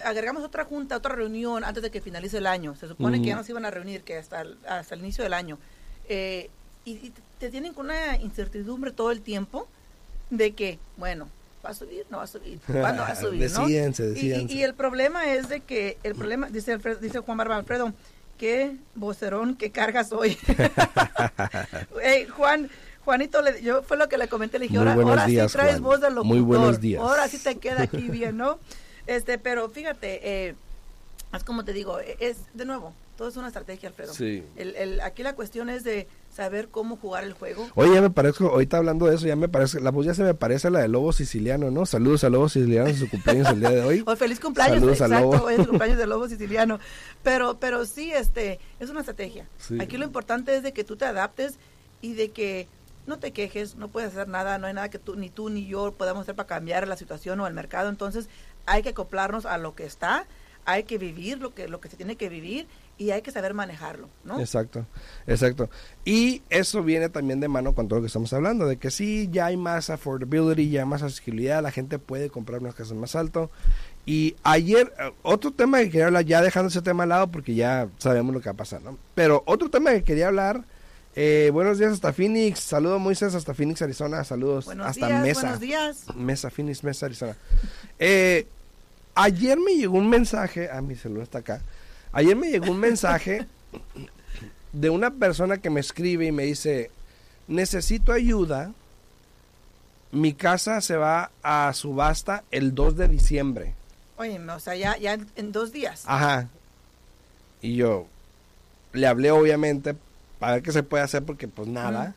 agregamos 0.05 0.43
otra 0.43 0.65
junta, 0.65 0.97
otra 0.97 1.15
reunión 1.15 1.63
antes 1.65 1.83
de 1.83 1.91
que 1.91 2.01
finalice 2.01 2.39
el 2.39 2.47
año. 2.47 2.75
Se 2.77 2.89
supone 2.89 3.21
que 3.21 3.29
ya 3.29 3.37
no 3.37 3.45
se 3.45 3.53
iban 3.53 3.67
a 3.67 3.71
reunir, 3.71 4.03
que 4.03 4.17
hasta 4.17 4.41
el, 4.41 4.57
hasta 4.67 4.95
el 4.95 5.03
inicio 5.03 5.23
del 5.25 5.35
año. 5.35 5.59
Eh, 6.09 6.49
y, 6.85 7.13
te 7.39 7.51
tienen 7.51 7.75
con 7.75 7.87
una 7.87 8.17
incertidumbre 8.17 8.93
todo 8.93 9.11
el 9.11 9.21
tiempo 9.21 9.69
de 10.31 10.55
que, 10.55 10.79
bueno, 10.97 11.29
va 11.63 11.71
a 11.71 11.75
subir, 11.75 12.07
no 12.09 12.17
va 12.17 12.23
a 12.23 12.27
subir, 12.27 12.59
¿cuándo 12.67 13.03
va 13.03 13.09
a 13.09 13.17
subir? 13.21 13.51
¿no? 13.51 13.69
Y, 13.69 14.63
el 14.63 14.73
problema 14.73 15.31
es 15.35 15.51
de 15.51 15.61
que, 15.61 15.99
el 16.03 16.15
problema, 16.15 16.49
dice, 16.49 16.79
dice 17.03 17.19
Juan 17.19 17.37
Barba 17.37 17.57
Alfredo, 17.57 17.93
qué 18.39 18.77
vocerón 18.95 19.57
que 19.57 19.71
cargas 19.71 20.13
hoy. 20.13 20.39
Juan, 22.37 22.71
Juanito, 23.07 23.41
le, 23.41 23.63
yo 23.63 23.85
fue 23.85 23.97
lo 23.97 24.09
que 24.09 24.19
le 24.19 24.27
comenté, 24.27 24.59
le 24.59 24.65
dije, 24.65 24.79
ahora, 24.79 24.95
ahora 24.95 25.27
sí 25.27 25.39
traes 25.53 25.81
voz 25.81 26.01
de 26.01 26.11
locutor. 26.11 26.27
Muy 26.27 26.41
buenos 26.41 26.81
días. 26.81 27.01
Ahora 27.01 27.29
sí 27.29 27.39
te 27.39 27.55
queda 27.57 27.83
aquí 27.83 27.99
bien, 28.11 28.37
¿no? 28.37 28.59
Este, 29.07 29.39
pero 29.39 29.69
fíjate, 29.69 30.49
eh, 30.49 30.55
es 31.33 31.45
como 31.45 31.65
te 31.65 31.73
digo, 31.73 32.01
e, 32.01 32.17
es 32.19 32.39
de 32.55 32.65
nuevo, 32.65 32.93
todo 33.17 33.29
es 33.29 33.37
una 33.37 33.47
estrategia, 33.47 33.91
Alfredo. 33.91 34.13
Sí. 34.13 34.43
El, 34.57 34.75
el, 34.75 35.01
aquí 35.03 35.23
la 35.23 35.37
cuestión 35.37 35.71
es 35.71 35.85
de 35.85 36.09
saber 36.35 36.67
cómo 36.67 36.97
jugar 36.97 37.23
el 37.23 37.33
juego. 37.33 37.69
Oye, 37.77 37.95
ya 37.95 38.03
me 38.03 38.11
parezco, 38.11 38.49
ahorita 38.49 38.79
hablando 38.79 39.07
de 39.07 39.15
eso, 39.15 39.25
ya 39.29 39.37
me 39.37 39.49
parece, 39.49 39.81
la 39.81 39.93
voz 39.93 40.05
ya 40.05 40.13
se 40.13 40.25
me 40.25 40.35
parece 40.35 40.67
a 40.67 40.71
la 40.73 40.81
de 40.81 40.89
Lobo 40.89 41.13
Siciliano, 41.13 41.71
¿no? 41.71 41.87
Saludos 41.87 42.25
a 42.25 42.29
Lobo 42.29 42.49
Siciliano 42.49 42.89
en 42.89 42.97
su 42.97 43.09
cumpleaños 43.09 43.49
el 43.51 43.61
día 43.61 43.71
de 43.71 43.83
hoy. 43.83 44.03
O 44.07 44.17
feliz 44.17 44.41
cumpleaños, 44.41 44.79
Saludos 44.79 45.01
exacto, 45.01 45.17
a 45.17 45.21
Lobo. 45.21 45.49
es 45.49 45.61
el 45.61 45.67
cumpleaños 45.69 45.99
de 45.99 46.07
Lobo 46.09 46.29
Siciliano. 46.29 46.81
Pero, 47.23 47.57
pero 47.61 47.87
sí, 47.87 48.11
este, 48.11 48.59
es 48.81 48.91
una 48.91 48.99
estrategia. 48.99 49.47
Aquí 49.79 49.97
lo 49.97 50.05
importante 50.05 50.57
es 50.57 50.65
de 50.65 50.73
que 50.73 50.83
tú 50.83 50.97
te 50.97 51.05
adaptes 51.05 51.55
y 52.03 52.15
de 52.15 52.31
que 52.33 52.67
no 53.07 53.19
te 53.19 53.33
quejes, 53.33 53.77
no 53.77 53.89
puedes 53.89 54.11
hacer 54.13 54.29
nada, 54.29 54.59
no 54.59 54.67
hay 54.67 54.75
nada 54.75 54.91
que 54.91 54.99
tú, 54.99 55.17
ni 55.17 55.31
tú 55.31 55.51
ni 55.51 55.67
yo 55.67 55.93
podamos 55.93 56.23
hacer 56.23 56.35
para 56.35 56.47
cambiar 56.47 56.87
la 56.89 56.97
situación 56.97 57.41
o 57.41 57.47
el 57.47 57.55
mercado, 57.55 57.89
entonces 57.89 58.29
hay 58.67 58.83
que 58.83 58.91
acoplarnos 58.91 59.47
a 59.47 59.59
lo 59.59 59.75
que 59.75 59.85
está, 59.85 60.27
hay 60.65 60.83
que 60.83 60.99
vivir 60.99 61.39
lo 61.39 61.55
que, 61.55 61.69
lo 61.69 61.81
que 61.81 61.89
se 61.89 61.97
tiene 61.97 62.17
que 62.17 62.29
vivir 62.29 62.67
y 62.99 63.11
hay 63.11 63.23
que 63.23 63.31
saber 63.31 63.55
manejarlo, 63.55 64.09
¿no? 64.25 64.41
Exacto, 64.41 64.87
exacto. 65.27 65.71
Y 66.05 66.43
eso 66.51 66.83
viene 66.83 67.09
también 67.09 67.41
de 67.41 67.49
mano 67.49 67.75
con 67.75 67.89
todo 67.89 67.99
lo 67.99 68.03
que 68.03 68.09
estamos 68.09 68.33
hablando, 68.33 68.67
de 68.67 68.79
que 68.79 68.91
sí, 68.91 69.29
ya 69.31 69.47
hay 69.47 69.57
más 69.57 69.91
affordability, 69.91 70.71
ya 70.71 70.81
hay 70.81 70.89
más 70.89 71.03
accesibilidad, 71.03 71.63
la 71.63 71.71
gente 71.71 71.99
puede 71.99 72.31
comprar 72.31 72.61
unas 72.61 72.75
casas 72.75 72.97
más 72.97 73.15
alto. 73.15 73.51
Y 74.07 74.37
ayer, 74.43 74.93
eh, 74.99 75.13
otro 75.23 75.53
tema 75.53 75.79
que 75.79 75.91
quería 75.91 76.07
hablar, 76.07 76.25
ya 76.25 76.41
dejando 76.41 76.69
ese 76.69 76.83
tema 76.83 77.05
al 77.05 77.11
lado 77.11 77.31
porque 77.31 77.55
ya 77.55 77.89
sabemos 77.99 78.35
lo 78.35 78.41
que 78.41 78.49
va 78.49 78.55
a 78.55 78.57
pasar, 78.57 78.83
¿no? 78.83 78.99
Pero 79.15 79.43
otro 79.47 79.69
tema 79.69 79.91
que 79.91 80.05
quería 80.05 80.29
hablar 80.29 80.65
eh, 81.17 81.51
buenos 81.51 81.79
días 81.79 81.93
hasta 81.93 82.13
Phoenix. 82.13 82.61
Saludos 82.61 83.01
Moisés 83.01 83.35
hasta 83.35 83.55
Phoenix, 83.55 83.81
Arizona. 83.81 84.23
Saludos 84.23 84.69
hasta 84.69 85.21
Mesa. 85.21 85.41
Buenos 85.41 85.61
días. 85.61 86.05
Mesa, 86.15 86.51
Phoenix, 86.51 86.85
Mesa, 86.85 87.07
Arizona. 87.07 87.37
Eh, 87.99 88.47
ayer 89.15 89.59
me 89.59 89.75
llegó 89.75 89.97
un 89.97 90.11
mensaje, 90.11 90.69
ah, 90.71 90.83
mi 90.83 90.95
celular 90.95 91.23
está 91.23 91.39
acá. 91.39 91.63
Ayer 92.13 92.37
me 92.37 92.51
llegó 92.51 92.71
un 92.71 92.79
mensaje 92.79 93.47
de 94.73 94.91
una 94.91 95.11
persona 95.11 95.57
que 95.57 95.71
me 95.71 95.81
escribe 95.81 96.27
y 96.27 96.33
me 96.33 96.45
dice, 96.45 96.91
necesito 97.49 98.13
ayuda. 98.13 98.73
Mi 100.13 100.35
casa 100.35 100.81
se 100.83 100.97
va 100.97 101.31
a 101.43 101.73
subasta 101.73 102.45
el 102.51 102.75
2 102.75 102.97
de 102.97 103.09
diciembre. 103.09 103.75
Oye, 104.19 104.39
o 104.39 104.61
sea, 104.61 104.77
ya, 104.77 104.97
ya 104.99 105.19
en 105.35 105.53
dos 105.53 105.73
días. 105.73 106.05
Ajá. 106.07 106.49
Y 107.61 107.77
yo 107.77 108.07
le 108.93 109.07
hablé 109.07 109.31
obviamente 109.31 109.95
para 110.47 110.55
ver 110.55 110.63
qué 110.63 110.71
se 110.71 110.85
puede 110.85 111.03
hacer 111.03 111.25
porque 111.25 111.49
pues 111.49 111.67
nada. 111.67 112.15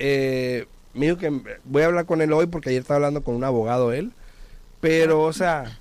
Eh, 0.00 0.66
me 0.94 1.06
dijo 1.06 1.16
que 1.16 1.30
voy 1.64 1.82
a 1.82 1.86
hablar 1.86 2.04
con 2.04 2.20
él 2.20 2.32
hoy 2.32 2.46
porque 2.46 2.70
ayer 2.70 2.82
estaba 2.82 2.96
hablando 2.96 3.22
con 3.22 3.36
un 3.36 3.44
abogado 3.44 3.92
él, 3.92 4.10
pero 4.80 5.22
o 5.22 5.32
sea... 5.32 5.78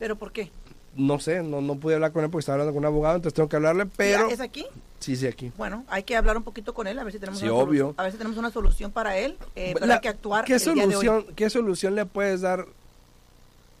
¿Pero 0.00 0.16
por 0.16 0.32
qué? 0.32 0.50
no 0.96 1.18
sé, 1.20 1.42
no, 1.42 1.60
no 1.60 1.76
pude 1.76 1.94
hablar 1.94 2.12
con 2.12 2.22
él 2.24 2.30
porque 2.30 2.40
estaba 2.42 2.54
hablando 2.54 2.72
con 2.72 2.78
un 2.82 2.86
abogado, 2.86 3.16
entonces 3.16 3.34
tengo 3.34 3.48
que 3.48 3.56
hablarle, 3.56 3.86
pero... 3.96 4.28
¿Es 4.28 4.40
aquí? 4.40 4.64
Sí, 5.00 5.14
sí, 5.16 5.26
aquí. 5.26 5.50
Bueno, 5.56 5.84
hay 5.88 6.02
que 6.04 6.16
hablar 6.16 6.36
un 6.36 6.42
poquito 6.44 6.72
con 6.74 6.86
él, 6.88 6.98
a 6.98 7.04
ver 7.04 7.12
si 7.12 7.18
tenemos, 7.20 7.38
Sí, 7.40 7.46
una, 7.46 7.54
obvio. 7.54 7.64
solución, 7.86 7.94
a 7.96 8.02
ver 8.04 8.12
si 8.12 8.18
tenemos 8.18 8.38
una 8.38 8.50
solución 8.50 8.90
para 8.92 9.16
él, 9.18 9.36
eh, 9.56 9.70
pero 9.74 9.86
La- 9.86 9.94
hay 9.94 10.00
que 10.00 10.08
actuar 10.08 10.44
¿qué 10.44 10.54
el 10.54 10.60
día 10.60 10.72
de 10.74 10.80
hoy. 10.96 11.04
solución, 11.06 11.34
¿Qué 11.36 11.48
solución 11.50 11.94
le 11.94 12.06
puedes 12.06 12.40
dar 12.40 12.66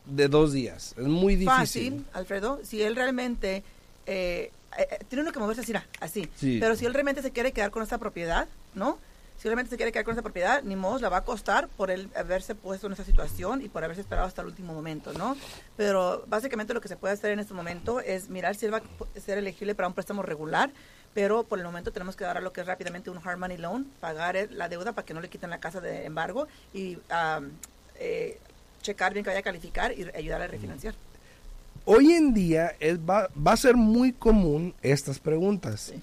de 0.06 0.28
dos 0.28 0.52
días? 0.52 0.94
Es 0.98 1.04
muy 1.06 1.34
difícil. 1.34 1.50
Fácil, 1.56 2.04
Alfredo, 2.12 2.60
si 2.62 2.82
él 2.82 2.94
realmente... 2.96 3.62
eh, 4.06 4.50
eh, 4.78 4.86
eh, 4.90 4.98
tiene 5.08 5.22
uno 5.22 5.32
que 5.32 5.38
moverse 5.38 5.62
así, 5.62 5.72
así. 6.00 6.30
Sí. 6.36 6.58
Pero 6.60 6.76
si 6.76 6.86
él 6.86 6.94
realmente 6.94 7.22
se 7.22 7.30
quiere 7.30 7.52
quedar 7.52 7.70
con 7.70 7.82
esta 7.82 7.98
propiedad, 7.98 8.48
¿no? 8.74 8.98
Si 9.36 9.48
realmente 9.48 9.70
se 9.70 9.76
quiere 9.76 9.90
quedar 9.90 10.04
con 10.04 10.12
esta 10.12 10.22
propiedad, 10.22 10.62
ni 10.62 10.76
modo, 10.76 11.00
la 11.00 11.08
va 11.08 11.18
a 11.18 11.24
costar 11.24 11.66
por 11.68 11.90
él 11.90 12.08
haberse 12.14 12.54
puesto 12.54 12.86
en 12.86 12.92
esa 12.92 13.04
situación 13.04 13.62
y 13.62 13.68
por 13.68 13.82
haberse 13.82 14.00
esperado 14.00 14.28
hasta 14.28 14.42
el 14.42 14.48
último 14.48 14.72
momento, 14.72 15.12
¿no? 15.12 15.36
Pero 15.76 16.24
básicamente 16.28 16.72
lo 16.72 16.80
que 16.80 16.86
se 16.88 16.96
puede 16.96 17.14
hacer 17.14 17.32
en 17.32 17.40
este 17.40 17.52
momento 17.52 17.98
es 18.00 18.28
mirar 18.28 18.54
si 18.54 18.66
él 18.66 18.74
va 18.74 18.78
a 18.78 19.20
ser 19.20 19.38
elegible 19.38 19.74
para 19.74 19.88
un 19.88 19.94
préstamo 19.94 20.22
regular, 20.22 20.70
pero 21.14 21.42
por 21.42 21.58
el 21.58 21.64
momento 21.64 21.90
tenemos 21.92 22.14
que 22.16 22.22
dar 22.24 22.36
a 22.36 22.40
lo 22.40 22.52
que 22.52 22.60
es 22.60 22.66
rápidamente 22.68 23.10
un 23.10 23.18
hard 23.24 23.38
money 23.38 23.56
loan, 23.58 23.84
pagar 24.00 24.36
el- 24.36 24.56
la 24.56 24.68
deuda 24.68 24.92
para 24.92 25.04
que 25.04 25.14
no 25.14 25.20
le 25.20 25.28
quiten 25.28 25.50
la 25.50 25.58
casa 25.58 25.80
de 25.80 26.04
embargo 26.06 26.46
y 26.72 26.98
am, 27.08 27.50
eh, 27.96 28.38
checar 28.82 29.12
bien 29.14 29.24
que 29.24 29.30
vaya 29.30 29.40
a 29.40 29.44
calificar 29.44 29.92
y 29.92 30.08
ayudarle 30.14 30.44
a 30.44 30.48
refinanciar. 30.48 30.94
Hoy 31.84 32.12
en 32.12 32.32
día 32.32 32.74
es, 32.80 32.98
va, 32.98 33.28
va 33.34 33.52
a 33.52 33.56
ser 33.56 33.76
muy 33.76 34.12
común 34.12 34.74
estas 34.82 35.18
preguntas. 35.18 35.92
Sí. 35.92 36.00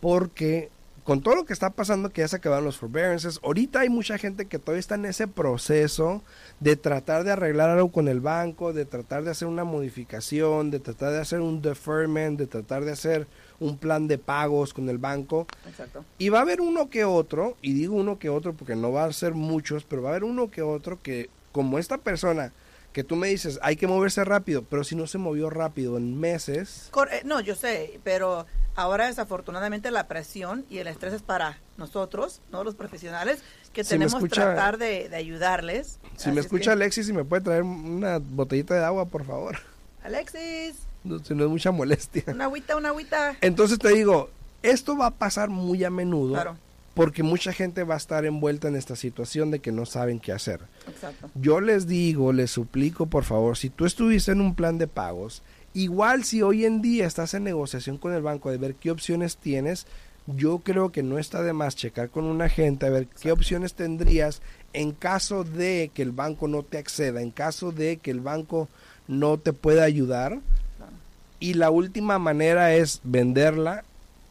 Porque 0.00 0.70
con 1.04 1.20
todo 1.20 1.36
lo 1.36 1.44
que 1.44 1.52
está 1.52 1.70
pasando, 1.70 2.10
que 2.10 2.22
ya 2.22 2.28
se 2.28 2.36
acabaron 2.36 2.64
los 2.64 2.78
forbearances, 2.78 3.38
ahorita 3.42 3.80
hay 3.80 3.90
mucha 3.90 4.16
gente 4.16 4.46
que 4.46 4.58
todavía 4.58 4.80
está 4.80 4.94
en 4.94 5.04
ese 5.04 5.28
proceso 5.28 6.22
de 6.60 6.76
tratar 6.76 7.24
de 7.24 7.32
arreglar 7.32 7.68
algo 7.68 7.92
con 7.92 8.08
el 8.08 8.20
banco, 8.20 8.72
de 8.72 8.86
tratar 8.86 9.22
de 9.22 9.30
hacer 9.30 9.46
una 9.46 9.64
modificación, 9.64 10.70
de 10.70 10.80
tratar 10.80 11.12
de 11.12 11.20
hacer 11.20 11.40
un 11.40 11.60
deferment, 11.60 12.38
de 12.38 12.46
tratar 12.46 12.84
de 12.86 12.92
hacer 12.92 13.26
un 13.60 13.76
plan 13.76 14.08
de 14.08 14.16
pagos 14.16 14.72
con 14.72 14.88
el 14.88 14.96
banco. 14.96 15.46
Exacto. 15.68 16.04
Y 16.18 16.30
va 16.30 16.38
a 16.38 16.42
haber 16.42 16.62
uno 16.62 16.88
que 16.88 17.04
otro, 17.04 17.56
y 17.60 17.74
digo 17.74 17.94
uno 17.96 18.18
que 18.18 18.30
otro 18.30 18.54
porque 18.54 18.74
no 18.74 18.90
va 18.90 19.04
a 19.04 19.12
ser 19.12 19.34
muchos, 19.34 19.84
pero 19.84 20.02
va 20.02 20.08
a 20.08 20.12
haber 20.12 20.24
uno 20.24 20.50
que 20.50 20.62
otro 20.62 21.02
que, 21.02 21.28
como 21.52 21.78
esta 21.78 21.98
persona, 21.98 22.52
que 22.94 23.04
tú 23.04 23.16
me 23.16 23.26
dices, 23.28 23.58
hay 23.60 23.76
que 23.76 23.86
moverse 23.86 24.24
rápido, 24.24 24.62
pero 24.62 24.84
si 24.84 24.94
no 24.96 25.06
se 25.06 25.18
movió 25.18 25.50
rápido 25.50 25.98
en 25.98 26.18
meses, 26.18 26.90
eh, 27.12 27.22
no, 27.24 27.40
yo 27.40 27.54
sé, 27.56 27.98
pero 28.04 28.46
ahora 28.76 29.06
desafortunadamente 29.08 29.90
la 29.90 30.06
presión 30.08 30.64
y 30.70 30.78
el 30.78 30.86
estrés 30.86 31.12
es 31.12 31.20
para 31.22 31.58
nosotros, 31.76 32.40
no 32.52 32.64
los 32.64 32.76
profesionales, 32.76 33.42
que 33.72 33.82
Si 33.84 33.90
tenemos 33.90 34.22
que 34.22 34.28
tratar 34.30 34.78
de, 34.78 35.08
de 35.08 35.16
ayudarles. 35.16 35.98
si 36.16 36.16
Así 36.28 36.30
me 36.30 36.38
es 36.40 36.46
escucha 36.46 36.66
que- 36.66 36.70
Alexis, 36.70 37.06
si 37.06 37.12
me 37.12 37.24
puede 37.24 37.42
traer 37.42 37.64
una 37.64 38.18
botellita 38.20 38.74
de 38.74 38.84
agua, 38.84 39.04
por 39.06 39.24
favor, 39.26 39.58
Alexis, 40.04 40.76
no, 41.02 41.18
si 41.18 41.34
no 41.34 41.44
es 41.44 41.50
mucha 41.50 41.70
molestia. 41.72 42.22
una 42.28 42.44
agüita, 42.44 42.76
una 42.76 42.90
agüita. 42.90 43.36
Entonces 43.40 43.78
te 43.80 43.88
digo, 43.88 44.30
esto 44.62 44.96
va 44.96 45.06
a 45.06 45.10
pasar 45.10 45.48
muy 45.48 45.82
a 45.82 45.90
menudo, 45.90 46.34
Claro, 46.34 46.56
porque 46.94 47.22
mucha 47.22 47.52
gente 47.52 47.82
va 47.82 47.94
a 47.94 47.98
estar 47.98 48.24
envuelta 48.24 48.68
en 48.68 48.76
esta 48.76 48.96
situación 48.96 49.50
de 49.50 49.58
que 49.58 49.72
no 49.72 49.84
saben 49.84 50.20
qué 50.20 50.32
hacer. 50.32 50.60
exacto. 50.88 51.30
Yo 51.34 51.60
les 51.60 51.86
digo, 51.86 52.32
les 52.32 52.52
suplico 52.52 53.06
por 53.06 53.24
favor, 53.24 53.56
si 53.56 53.68
tú 53.68 53.84
estuviste 53.84 54.32
en 54.32 54.40
un 54.40 54.54
plan 54.54 54.78
de 54.78 54.86
pagos, 54.86 55.42
igual 55.74 56.24
si 56.24 56.42
hoy 56.42 56.64
en 56.64 56.80
día 56.80 57.06
estás 57.06 57.34
en 57.34 57.44
negociación 57.44 57.98
con 57.98 58.14
el 58.14 58.22
banco 58.22 58.50
de 58.50 58.58
ver 58.58 58.76
qué 58.76 58.90
opciones 58.92 59.36
tienes, 59.36 59.86
yo 60.26 60.60
creo 60.60 60.90
que 60.90 61.02
no 61.02 61.18
está 61.18 61.42
de 61.42 61.52
más 61.52 61.76
checar 61.76 62.08
con 62.08 62.24
un 62.24 62.40
agente 62.40 62.86
a 62.86 62.90
ver 62.90 63.08
qué 63.08 63.32
opciones 63.32 63.74
tendrías 63.74 64.40
en 64.72 64.92
caso 64.92 65.44
de 65.44 65.90
que 65.92 66.02
el 66.02 66.12
banco 66.12 66.48
no 66.48 66.62
te 66.62 66.78
acceda, 66.78 67.20
en 67.20 67.30
caso 67.30 67.72
de 67.72 67.98
que 67.98 68.10
el 68.10 68.20
banco 68.20 68.68
no 69.06 69.36
te 69.38 69.52
pueda 69.52 69.84
ayudar. 69.84 70.40
Claro. 70.76 70.92
Y 71.40 71.54
la 71.54 71.70
última 71.70 72.18
manera 72.18 72.74
es 72.74 73.00
venderla 73.04 73.84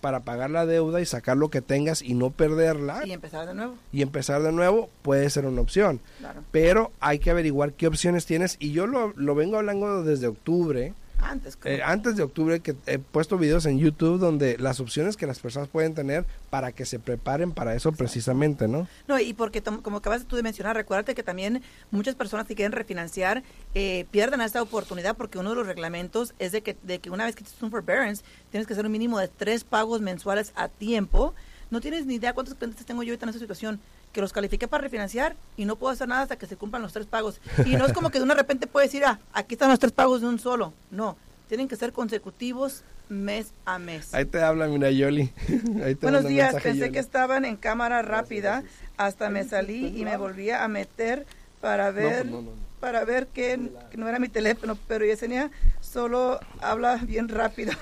para 0.04 0.26
pagar 0.26 0.50
la 0.50 0.66
deuda 0.66 1.00
y 1.00 1.06
sacar 1.06 1.38
lo 1.38 1.48
que 1.48 1.62
tengas 1.62 2.02
y 2.02 2.14
no 2.14 2.30
perderla. 2.30 3.04
Y 3.06 3.14
empezar 3.14 3.48
de 3.48 3.54
nuevo, 3.54 3.78
y 3.94 4.02
empezar 4.02 4.44
de 4.44 4.52
nuevo 4.52 4.90
puede 5.02 5.30
ser 5.30 5.46
una 5.46 5.62
opción. 5.62 6.02
Claro. 6.20 6.44
pero 6.52 6.92
hay 7.00 7.20
que 7.20 7.32
averiguar 7.32 7.72
qué 7.72 7.88
opciones 7.88 8.26
tienes. 8.26 8.58
Y 8.60 8.74
yo 8.74 8.86
lo, 8.86 9.14
lo 9.16 9.34
vengo 9.34 9.56
hablando 9.56 10.04
desde 10.04 10.28
octubre, 10.28 10.94
Antes, 11.24 11.58
eh, 11.66 11.82
antes 11.84 12.16
de 12.16 12.24
octubre 12.24 12.60
que 12.60 12.76
he 12.86 13.00
puesto 13.00 13.38
videos 13.38 13.66
en 13.66 13.80
YouTube 13.80 14.20
donde 14.20 14.58
las 14.58 14.80
opciones 14.80 15.18
que 15.18 15.26
las 15.26 15.40
personas 15.40 15.70
pueden 15.70 15.94
tener 15.94 16.26
para 16.50 16.72
que 16.72 16.86
se 16.86 17.00
preparen 17.00 17.52
para 17.52 17.76
eso 17.76 17.92
precisamente, 17.92 18.68
¿no? 18.68 18.88
No, 19.08 19.20
y 19.20 19.34
porque 19.34 19.62
como 19.62 19.98
acabas 19.98 20.26
tú 20.26 20.36
de 20.36 20.44
mencionar, 20.44 20.76
recuérdate 20.76 21.16
que 21.16 21.24
también 21.24 21.62
muchas 21.92 22.16
personas 22.16 22.48
que 22.48 22.56
quieren 22.56 22.72
refinanciar 22.72 23.44
eh, 23.74 24.06
pierden 24.12 24.42
esta 24.42 24.62
oportunidad 24.62 25.16
porque 25.16 25.40
uno 25.40 25.52
de 25.52 25.56
los 25.56 25.68
reglamentos 25.68 26.34
es 26.40 26.52
de 26.52 26.62
que, 26.62 26.76
de 26.84 27.00
que 27.00 27.10
una 27.10 27.26
vez 27.26 27.36
que 27.36 27.44
tienes 27.44 27.62
un 27.62 27.72
forbearance, 27.72 28.24
tienes 28.52 28.68
que 28.68 28.74
hacer 28.74 28.86
un 28.86 28.92
mínimo 28.92 29.20
de 29.20 29.28
tres 29.28 29.64
pagos 29.64 30.02
mensuales 30.02 30.52
a 30.56 30.68
tiempo. 30.68 31.34
No 31.72 31.82
tienes 31.82 32.06
ni 32.06 32.16
idea 32.16 32.34
cuántos 32.34 32.56
clientes 32.56 32.86
tengo 32.86 33.02
yo 33.02 33.12
ahorita 33.12 33.26
en 33.26 33.30
esta 33.30 33.40
situación 33.40 33.80
que 34.14 34.22
los 34.22 34.32
califiqué 34.32 34.68
para 34.68 34.82
refinanciar 34.82 35.36
y 35.58 35.66
no 35.66 35.76
puedo 35.76 35.92
hacer 35.92 36.08
nada 36.08 36.22
hasta 36.22 36.38
que 36.38 36.46
se 36.46 36.56
cumplan 36.56 36.82
los 36.84 36.94
tres 36.94 37.08
pagos. 37.08 37.42
Y 37.66 37.76
no 37.76 37.86
es 37.86 37.94
como 37.94 38.12
que 38.12 38.20
de 38.20 38.24
una 38.24 38.36
repente 38.36 38.68
puedes 38.68 38.92
decir, 38.92 39.04
ah, 39.06 39.20
aquí 39.34 39.56
están 39.56 39.70
los 39.70 39.80
tres 39.80 39.92
pagos 39.92 40.22
de 40.22 40.28
un 40.28 40.40
solo. 40.40 40.72
No, 40.92 41.18
tienen 41.50 41.68
que 41.68 41.76
ser 41.76 41.92
consecutivos 41.92 42.84
mes 43.10 43.52
a 43.66 43.80
mes. 43.80 44.14
Ahí 44.14 44.26
te 44.26 44.42
habla, 44.42 44.68
mira, 44.68 44.92
Yoli. 44.92 45.34
Ahí 45.84 45.96
te 45.96 46.06
Buenos 46.06 46.26
días, 46.26 46.54
mensaje, 46.54 46.70
pensé 46.70 46.80
Yoli. 46.80 46.92
que 46.92 47.00
estaban 47.00 47.44
en 47.44 47.58
cámara 47.58 48.02
rápida, 48.04 48.64
hasta 48.98 49.30
me 49.30 49.44
salí 49.44 50.00
y 50.00 50.06
me 50.06 50.16
volví 50.16 50.52
a 50.52 50.66
meter 50.68 51.26
para 51.60 51.92
ver, 51.92 52.26
no, 52.28 52.42
no, 52.42 52.42
no. 52.44 52.52
para 52.80 53.04
ver 53.06 53.28
que, 53.28 53.72
que 53.90 53.98
no 53.98 54.08
era 54.08 54.20
mi 54.20 54.30
teléfono, 54.30 54.78
pero 54.88 55.06
Yesenia 55.06 55.50
solo 55.82 56.40
habla 56.62 56.98
bien 56.98 57.30
rápido. 57.30 57.74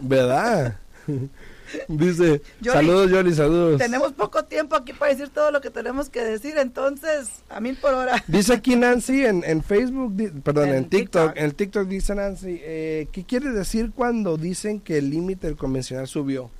¿Verdad? 0.00 0.78
Dice, 1.88 2.42
Yoli, 2.60 2.76
saludos, 2.78 3.10
Yoli, 3.10 3.34
saludos. 3.34 3.78
Tenemos 3.78 4.12
poco 4.12 4.44
tiempo 4.44 4.76
aquí 4.76 4.92
para 4.92 5.12
decir 5.12 5.28
todo 5.28 5.50
lo 5.50 5.60
que 5.60 5.70
tenemos 5.70 6.08
que 6.10 6.22
decir, 6.24 6.56
entonces, 6.58 7.28
a 7.48 7.60
mil 7.60 7.76
por 7.76 7.94
hora. 7.94 8.22
Dice 8.28 8.52
aquí 8.54 8.76
Nancy 8.76 9.24
en, 9.24 9.42
en 9.44 9.62
Facebook, 9.62 10.14
di- 10.14 10.28
perdón, 10.28 10.68
en, 10.70 10.74
En 10.76 10.88
TikTok, 10.88 11.32
TikTok. 11.34 11.44
en 11.44 11.52
TikTok 11.52 11.88
dice 11.88 12.14
Nancy, 12.14 12.60
eh, 12.62 13.08
¿qué 13.12 13.24
quiere 13.24 13.50
decir 13.50 13.92
cuando 13.94 14.36
dicen 14.36 14.80
que 14.80 14.98
el 14.98 15.10
límite 15.10 15.46
del 15.46 15.56
convencional 15.56 16.06
subió? 16.08 16.50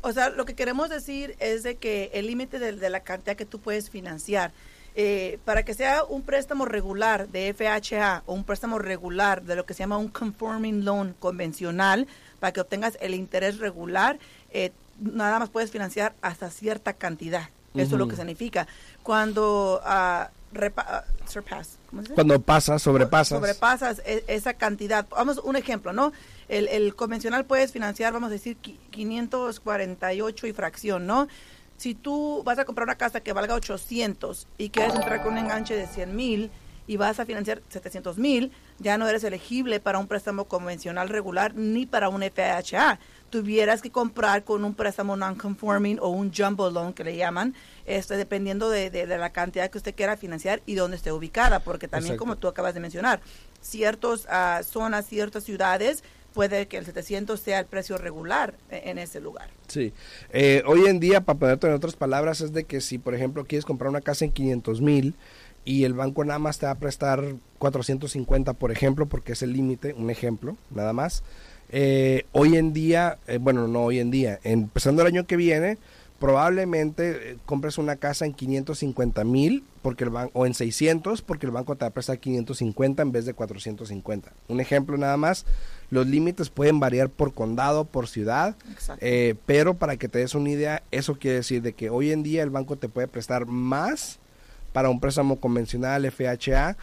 O 0.00 0.12
sea, 0.12 0.28
lo 0.30 0.44
que 0.44 0.54
queremos 0.54 0.90
decir 0.90 1.34
es 1.38 1.62
de 1.62 1.76
que 1.76 2.10
el 2.12 2.26
límite 2.26 2.58
de, 2.58 2.72
de 2.72 2.90
la 2.90 3.00
cantidad 3.00 3.36
que 3.36 3.46
tú 3.46 3.58
puedes 3.60 3.88
financiar, 3.88 4.52
eh, 4.96 5.38
para 5.44 5.64
que 5.64 5.74
sea 5.74 6.04
un 6.04 6.22
préstamo 6.22 6.66
regular 6.66 7.28
de 7.28 7.52
FHA 7.52 8.22
o 8.26 8.34
un 8.34 8.44
préstamo 8.44 8.78
regular 8.78 9.42
de 9.42 9.56
lo 9.56 9.64
que 9.66 9.74
se 9.74 9.80
llama 9.80 9.96
un 9.98 10.08
conforming 10.08 10.84
loan 10.84 11.14
convencional, 11.18 12.06
para 12.44 12.52
que 12.52 12.60
obtengas 12.60 12.98
el 13.00 13.14
interés 13.14 13.56
regular, 13.58 14.18
eh, 14.50 14.70
nada 15.00 15.38
más 15.38 15.48
puedes 15.48 15.70
financiar 15.70 16.14
hasta 16.20 16.50
cierta 16.50 16.92
cantidad. 16.92 17.48
Eso 17.72 17.94
es 17.94 17.98
lo 17.98 18.06
que 18.06 18.16
significa. 18.16 18.66
Cuando 19.02 19.80
ah, 19.82 20.28
repa- 20.52 20.84
ah, 20.86 21.04
surpass, 21.26 21.78
¿cómo 21.88 22.02
se 22.02 22.08
dice? 22.08 22.14
Cuando 22.14 22.38
pasas, 22.42 22.82
sobrepasas. 22.82 23.38
sobrepasas 23.38 24.02
e- 24.04 24.24
esa 24.26 24.52
cantidad. 24.52 25.06
Vamos, 25.08 25.38
un 25.42 25.56
ejemplo, 25.56 25.94
¿no? 25.94 26.12
El, 26.50 26.68
el 26.68 26.94
convencional 26.94 27.46
puedes 27.46 27.72
financiar, 27.72 28.12
vamos 28.12 28.26
a 28.28 28.32
decir, 28.32 28.58
qui- 28.62 28.76
548 28.90 30.46
y 30.46 30.52
fracción, 30.52 31.06
¿no? 31.06 31.26
Si 31.78 31.94
tú 31.94 32.42
vas 32.44 32.58
a 32.58 32.66
comprar 32.66 32.84
una 32.86 32.96
casa 32.96 33.20
que 33.20 33.32
valga 33.32 33.54
800 33.54 34.46
y 34.58 34.68
quieres 34.68 34.94
entrar 34.94 35.22
con 35.22 35.32
un 35.32 35.38
enganche 35.38 35.74
de 35.74 35.86
100 35.86 36.14
mil 36.14 36.50
y 36.86 36.98
vas 36.98 37.18
a 37.20 37.24
financiar 37.24 37.62
700 37.70 38.18
mil, 38.18 38.52
ya 38.78 38.98
no 38.98 39.08
eres 39.08 39.22
elegible 39.24 39.78
para 39.80 39.98
un 39.98 40.06
préstamo 40.08 40.46
convencional 40.46 41.08
regular 41.08 41.54
ni 41.54 41.86
para 41.86 42.08
un 42.08 42.22
FHA. 42.22 42.98
Tuvieras 43.30 43.82
que 43.82 43.90
comprar 43.90 44.44
con 44.44 44.64
un 44.64 44.74
préstamo 44.74 45.16
non-conforming 45.16 45.98
o 46.00 46.08
un 46.08 46.32
jumbo 46.32 46.70
loan 46.70 46.92
que 46.92 47.04
le 47.04 47.16
llaman, 47.16 47.54
este, 47.86 48.16
dependiendo 48.16 48.70
de, 48.70 48.90
de- 48.90 49.06
de 49.06 49.18
la 49.18 49.30
cantidad 49.30 49.70
que 49.70 49.78
usted 49.78 49.94
quiera 49.94 50.16
financiar 50.16 50.62
y 50.66 50.74
dónde 50.74 50.96
esté 50.96 51.12
ubicada, 51.12 51.60
porque 51.60 51.88
también 51.88 52.12
Exacto. 52.14 52.18
como 52.24 52.36
tú 52.36 52.48
acabas 52.48 52.74
de 52.74 52.80
mencionar, 52.80 53.20
ciertas 53.60 54.26
zonas, 54.66 55.06
ciertas 55.06 55.44
ciudades, 55.44 56.04
puede 56.32 56.66
que 56.66 56.76
el 56.76 56.84
700 56.84 57.38
sea 57.40 57.60
el 57.60 57.66
precio 57.66 57.96
regular 57.96 58.54
e- 58.70 58.90
en 58.90 58.98
ese 58.98 59.20
lugar. 59.20 59.48
Sí. 59.68 59.92
Eh, 60.30 60.62
hoy 60.66 60.86
en 60.86 61.00
día, 61.00 61.20
para 61.20 61.38
ponerte 61.38 61.66
en 61.68 61.72
otras 61.74 61.94
palabras, 61.96 62.40
es 62.40 62.52
de 62.52 62.64
que 62.64 62.80
si, 62.80 62.98
por 62.98 63.14
ejemplo, 63.14 63.44
quieres 63.44 63.64
comprar 63.64 63.88
una 63.90 64.00
casa 64.00 64.24
en 64.24 64.32
500 64.32 64.80
mil 64.80 65.14
y 65.64 65.84
el 65.84 65.94
banco 65.94 66.24
nada 66.24 66.38
más 66.38 66.58
te 66.58 66.66
va 66.66 66.72
a 66.72 66.78
prestar 66.78 67.22
450, 67.58 68.52
por 68.54 68.70
ejemplo, 68.72 69.06
porque 69.06 69.32
es 69.32 69.42
el 69.42 69.52
límite, 69.52 69.94
un 69.94 70.10
ejemplo, 70.10 70.56
nada 70.70 70.92
más. 70.92 71.22
Eh, 71.70 72.26
hoy 72.32 72.56
en 72.56 72.72
día, 72.72 73.18
eh, 73.26 73.38
bueno, 73.40 73.66
no 73.68 73.82
hoy 73.84 73.98
en 73.98 74.10
día, 74.10 74.38
empezando 74.44 75.02
el 75.02 75.08
año 75.08 75.26
que 75.26 75.36
viene, 75.36 75.78
probablemente 76.34 77.32
eh, 77.32 77.36
compres 77.46 77.78
una 77.78 77.96
casa 77.96 78.24
en 78.26 78.32
550 78.34 79.24
mil 79.24 79.62
porque 79.82 80.04
el 80.04 80.10
ban- 80.10 80.30
o 80.32 80.46
en 80.46 80.54
600 80.54 81.20
porque 81.22 81.46
el 81.46 81.52
banco 81.52 81.76
te 81.76 81.84
va 81.84 81.88
a 81.88 81.92
prestar 81.92 82.18
550 82.18 83.02
en 83.02 83.12
vez 83.12 83.26
de 83.26 83.34
450. 83.34 84.32
Un 84.48 84.60
ejemplo 84.60 84.96
nada 84.96 85.16
más, 85.16 85.44
los 85.90 86.06
límites 86.06 86.48
pueden 86.50 86.80
variar 86.80 87.08
por 87.10 87.34
condado, 87.34 87.84
por 87.84 88.08
ciudad, 88.08 88.56
eh, 89.00 89.34
pero 89.46 89.74
para 89.74 89.96
que 89.96 90.08
te 90.08 90.18
des 90.20 90.34
una 90.34 90.50
idea, 90.50 90.82
eso 90.90 91.16
quiere 91.18 91.36
decir 91.38 91.60
de 91.62 91.72
que 91.74 91.90
hoy 91.90 92.10
en 92.10 92.22
día 92.22 92.42
el 92.42 92.50
banco 92.50 92.76
te 92.76 92.88
puede 92.88 93.06
prestar 93.08 93.46
más 93.46 94.18
para 94.74 94.90
un 94.90 94.98
préstamo 94.98 95.36
convencional 95.36 96.10
FHA 96.10 96.76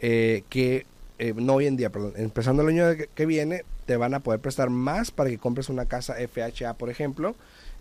eh, 0.00 0.44
que 0.50 0.84
eh, 1.18 1.32
no 1.34 1.54
hoy 1.54 1.66
en 1.66 1.78
día, 1.78 1.90
perdón, 1.90 2.12
empezando 2.16 2.62
el 2.62 2.68
año 2.68 2.94
que, 2.94 3.08
que 3.12 3.24
viene, 3.24 3.64
te 3.86 3.96
van 3.96 4.12
a 4.12 4.20
poder 4.20 4.38
prestar 4.38 4.68
más 4.68 5.10
para 5.10 5.30
que 5.30 5.38
compres 5.38 5.70
una 5.70 5.86
casa 5.86 6.14
FHA, 6.14 6.74
por 6.74 6.90
ejemplo, 6.90 7.34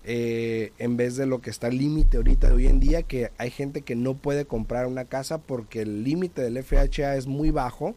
eh, 0.06 0.72
en 0.80 0.96
vez 0.96 1.18
de 1.18 1.26
lo 1.26 1.42
que 1.42 1.50
está 1.50 1.68
el 1.68 1.78
límite 1.78 2.16
ahorita 2.16 2.48
de 2.48 2.54
hoy 2.54 2.68
en 2.68 2.80
día, 2.80 3.04
que 3.04 3.30
hay 3.38 3.52
gente 3.52 3.82
que 3.82 3.98
no 3.98 4.14
puede 4.14 4.46
comprar 4.46 4.88
una 4.88 5.04
casa 5.04 5.38
porque 5.38 5.82
el 5.82 6.06
límite 6.06 6.42
del 6.42 6.64
FHA 6.64 7.18
es 7.18 7.28
muy 7.28 7.52
bajo. 7.52 7.94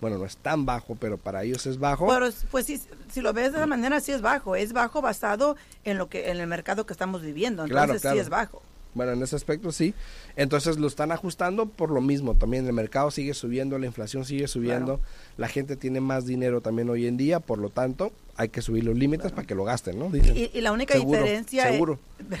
Bueno, 0.00 0.18
no 0.18 0.24
es 0.24 0.36
tan 0.36 0.66
bajo, 0.66 0.96
pero 0.96 1.18
para 1.18 1.44
ellos 1.44 1.64
es 1.66 1.78
bajo. 1.78 2.08
Pero, 2.08 2.30
pues 2.50 2.66
si, 2.66 2.82
si 3.12 3.20
lo 3.20 3.32
ves 3.32 3.52
de 3.52 3.58
esa 3.58 3.68
manera, 3.68 4.00
sí 4.00 4.10
es 4.10 4.20
bajo. 4.20 4.56
Es 4.56 4.72
bajo 4.72 5.00
basado 5.00 5.54
en 5.84 5.98
lo 5.98 6.08
que 6.08 6.32
en 6.32 6.40
el 6.40 6.48
mercado 6.48 6.84
que 6.84 6.92
estamos 6.92 7.22
viviendo. 7.22 7.62
Entonces 7.62 7.86
Claro, 7.86 8.00
claro. 8.00 8.16
sí 8.16 8.20
es 8.20 8.28
bajo. 8.28 8.62
Bueno, 8.94 9.12
en 9.12 9.22
ese 9.22 9.36
aspecto 9.36 9.72
sí. 9.72 9.94
Entonces 10.36 10.78
lo 10.78 10.86
están 10.86 11.12
ajustando 11.12 11.66
por 11.66 11.90
lo 11.90 12.00
mismo. 12.00 12.34
También 12.36 12.66
el 12.66 12.72
mercado 12.72 13.10
sigue 13.10 13.32
subiendo, 13.34 13.78
la 13.78 13.86
inflación 13.86 14.24
sigue 14.24 14.48
subiendo, 14.48 15.00
la 15.36 15.48
gente 15.48 15.76
tiene 15.76 16.00
más 16.00 16.26
dinero 16.26 16.60
también 16.60 16.90
hoy 16.90 17.06
en 17.06 17.16
día, 17.16 17.40
por 17.40 17.58
lo 17.58 17.70
tanto 17.70 18.12
hay 18.36 18.48
que 18.48 18.62
subir 18.62 18.84
los 18.84 18.96
límites 18.96 19.30
para 19.32 19.46
que 19.46 19.54
lo 19.54 19.64
gasten, 19.64 19.98
¿no? 19.98 20.08
Dicen. 20.10 20.36
Y, 20.36 20.50
y 20.54 20.60
la 20.62 20.72
única 20.72 20.94
Seguro, 20.94 21.18
diferencia 21.20 21.64
es- 21.64 21.72
seguro. 21.72 21.98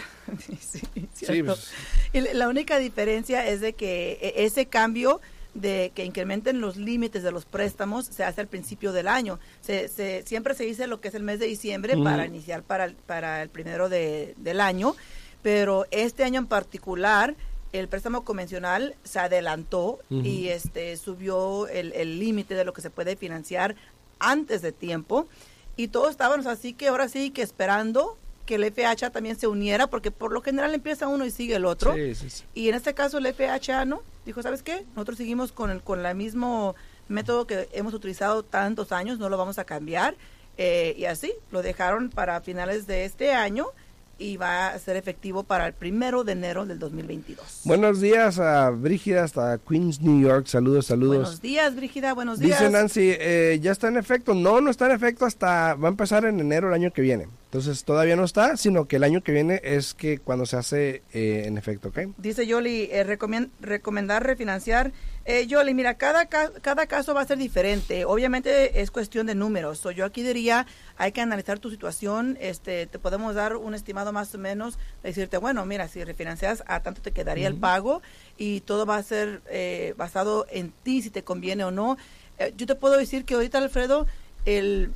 sí, 0.60 0.80
Sí, 1.12 1.26
cierto. 1.26 1.54
pues. 1.54 1.70
Y 2.12 2.20
la- 2.34 2.48
única 2.48 2.78
diferencia 2.78 3.46
es 3.46 3.60
de 3.60 3.72
que 3.74 4.18
e- 4.20 4.44
ese 4.44 4.66
cambio 4.66 5.20
de 5.54 5.92
que 5.94 6.04
incrementen 6.06 6.62
los 6.62 6.78
límites 6.78 7.22
de 7.22 7.30
los 7.30 7.44
préstamos 7.44 8.06
se 8.06 8.24
hace 8.24 8.40
al 8.40 8.46
principio 8.46 8.90
del 8.92 9.06
año. 9.06 9.38
Se, 9.60 9.88
se- 9.88 10.22
siempre 10.26 10.54
se 10.54 10.64
dice 10.64 10.86
lo 10.86 11.00
que 11.02 11.08
es 11.08 11.14
el 11.14 11.22
mes 11.22 11.38
de 11.40 11.46
diciembre 11.46 11.94
para 12.02 12.24
iniciar 12.24 12.62
para 12.62 12.86
el, 12.86 12.94
para 12.94 13.42
el 13.42 13.50
primero 13.50 13.90
de- 13.90 14.34
del 14.38 14.60
año, 14.62 14.96
pero 15.42 15.86
este 15.90 16.24
año 16.24 16.38
en 16.38 16.46
particular 16.46 17.34
el 17.72 17.88
préstamo 17.88 18.24
convencional 18.24 18.94
se 19.02 19.18
adelantó 19.18 19.98
y 20.10 20.48
este 20.48 20.96
subió 20.96 21.66
el 21.68 21.92
el 21.94 22.18
límite 22.18 22.54
de 22.54 22.64
lo 22.64 22.72
que 22.72 22.82
se 22.82 22.90
puede 22.90 23.16
financiar 23.16 23.76
antes 24.18 24.62
de 24.62 24.72
tiempo. 24.72 25.26
Y 25.76 25.88
todos 25.88 26.10
estábamos 26.10 26.46
así 26.46 26.74
que 26.74 26.88
ahora 26.88 27.08
sí 27.08 27.30
que 27.30 27.42
esperando 27.42 28.18
que 28.46 28.56
el 28.56 28.72
FHA 28.72 29.10
también 29.10 29.38
se 29.38 29.46
uniera 29.46 29.86
porque 29.86 30.10
por 30.10 30.32
lo 30.32 30.42
general 30.42 30.74
empieza 30.74 31.08
uno 31.08 31.24
y 31.24 31.30
sigue 31.30 31.56
el 31.56 31.64
otro. 31.64 31.94
Sí, 31.94 32.14
sí, 32.14 32.30
sí. 32.30 32.44
y 32.54 32.68
en 32.68 32.74
este 32.74 32.92
caso 32.94 33.18
el 33.18 33.32
FHA 33.32 33.84
no 33.84 34.02
dijo 34.26 34.42
sabes 34.42 34.62
qué 34.62 34.84
nosotros 34.94 35.16
seguimos 35.18 35.52
con 35.52 35.70
el 35.70 35.82
con 35.82 36.04
el 36.04 36.14
mismo 36.14 36.74
método 37.08 37.46
que 37.46 37.68
hemos 37.72 37.94
utilizado 37.94 38.42
tantos 38.42 38.92
años 38.92 39.18
no 39.18 39.28
lo 39.28 39.36
vamos 39.36 39.58
a 39.58 39.64
cambiar 39.64 40.16
eh, 40.58 40.94
y 40.98 41.06
así 41.06 41.32
lo 41.50 41.62
dejaron 41.62 42.10
para 42.10 42.40
finales 42.40 42.86
de 42.86 43.04
este 43.04 43.32
año 43.32 43.66
y 44.18 44.36
va 44.36 44.68
a 44.68 44.78
ser 44.78 44.96
efectivo 44.96 45.42
para 45.44 45.66
el 45.66 45.72
primero 45.72 46.24
de 46.24 46.32
enero 46.32 46.66
del 46.66 46.78
2022 46.78 47.62
Buenos 47.64 48.00
días 48.00 48.38
a 48.38 48.70
Brígida 48.70 49.24
hasta 49.24 49.58
Queens, 49.58 50.00
New 50.00 50.20
York. 50.20 50.46
Saludos, 50.46 50.86
saludos. 50.86 51.16
buenos 51.16 51.42
días 51.42 51.74
Brígida 51.74 52.14
buenos 52.14 52.38
días 52.38 52.58
Dice 52.58 52.70
Nancy, 52.70 53.12
eh, 53.18 53.58
ya 53.60 53.72
está 53.72 53.88
en 53.88 53.96
efecto. 53.96 54.34
No, 54.34 54.60
no 54.60 54.70
está 54.70 54.86
en 54.86 54.92
efecto 54.92 55.24
hasta, 55.24 55.74
va 55.74 55.88
a 55.88 55.90
empezar 55.90 56.24
en 56.24 56.40
enero 56.40 56.68
el 56.68 56.74
año 56.74 56.92
que 56.92 57.02
viene. 57.02 57.26
Entonces 57.52 57.84
todavía 57.84 58.16
no 58.16 58.24
está, 58.24 58.56
sino 58.56 58.88
que 58.88 58.96
el 58.96 59.04
año 59.04 59.22
que 59.22 59.30
viene 59.30 59.60
es 59.62 59.92
que 59.92 60.16
cuando 60.16 60.46
se 60.46 60.56
hace 60.56 61.02
eh, 61.12 61.42
en 61.44 61.58
efecto, 61.58 61.88
¿ok? 61.90 61.98
Dice 62.16 62.46
Yoli, 62.46 62.88
eh, 62.90 63.04
recomendar 63.60 64.24
refinanciar. 64.24 64.90
Eh, 65.26 65.46
Yoli, 65.46 65.74
mira, 65.74 65.98
cada, 65.98 66.24
ca- 66.30 66.50
cada 66.62 66.86
caso 66.86 67.12
va 67.12 67.20
a 67.20 67.26
ser 67.26 67.36
diferente. 67.36 68.06
Obviamente 68.06 68.80
es 68.80 68.90
cuestión 68.90 69.26
de 69.26 69.34
números. 69.34 69.76
So, 69.80 69.90
yo 69.90 70.06
aquí 70.06 70.22
diría, 70.22 70.66
hay 70.96 71.12
que 71.12 71.20
analizar 71.20 71.58
tu 71.58 71.68
situación. 71.70 72.38
Este, 72.40 72.86
te 72.86 72.98
podemos 72.98 73.34
dar 73.34 73.56
un 73.56 73.74
estimado 73.74 74.14
más 74.14 74.34
o 74.34 74.38
menos, 74.38 74.78
decirte, 75.02 75.36
bueno, 75.36 75.66
mira, 75.66 75.88
si 75.88 76.02
refinancias, 76.04 76.64
a 76.66 76.80
tanto 76.80 77.02
te 77.02 77.12
quedaría 77.12 77.48
el 77.48 77.56
pago 77.56 78.00
y 78.38 78.62
todo 78.62 78.86
va 78.86 78.96
a 78.96 79.02
ser 79.02 79.42
eh, 79.50 79.92
basado 79.98 80.46
en 80.50 80.70
ti, 80.82 81.02
si 81.02 81.10
te 81.10 81.22
conviene 81.22 81.64
o 81.64 81.70
no. 81.70 81.98
Eh, 82.38 82.54
yo 82.56 82.64
te 82.66 82.76
puedo 82.76 82.96
decir 82.96 83.26
que 83.26 83.34
ahorita, 83.34 83.58
Alfredo, 83.58 84.06
el 84.46 84.90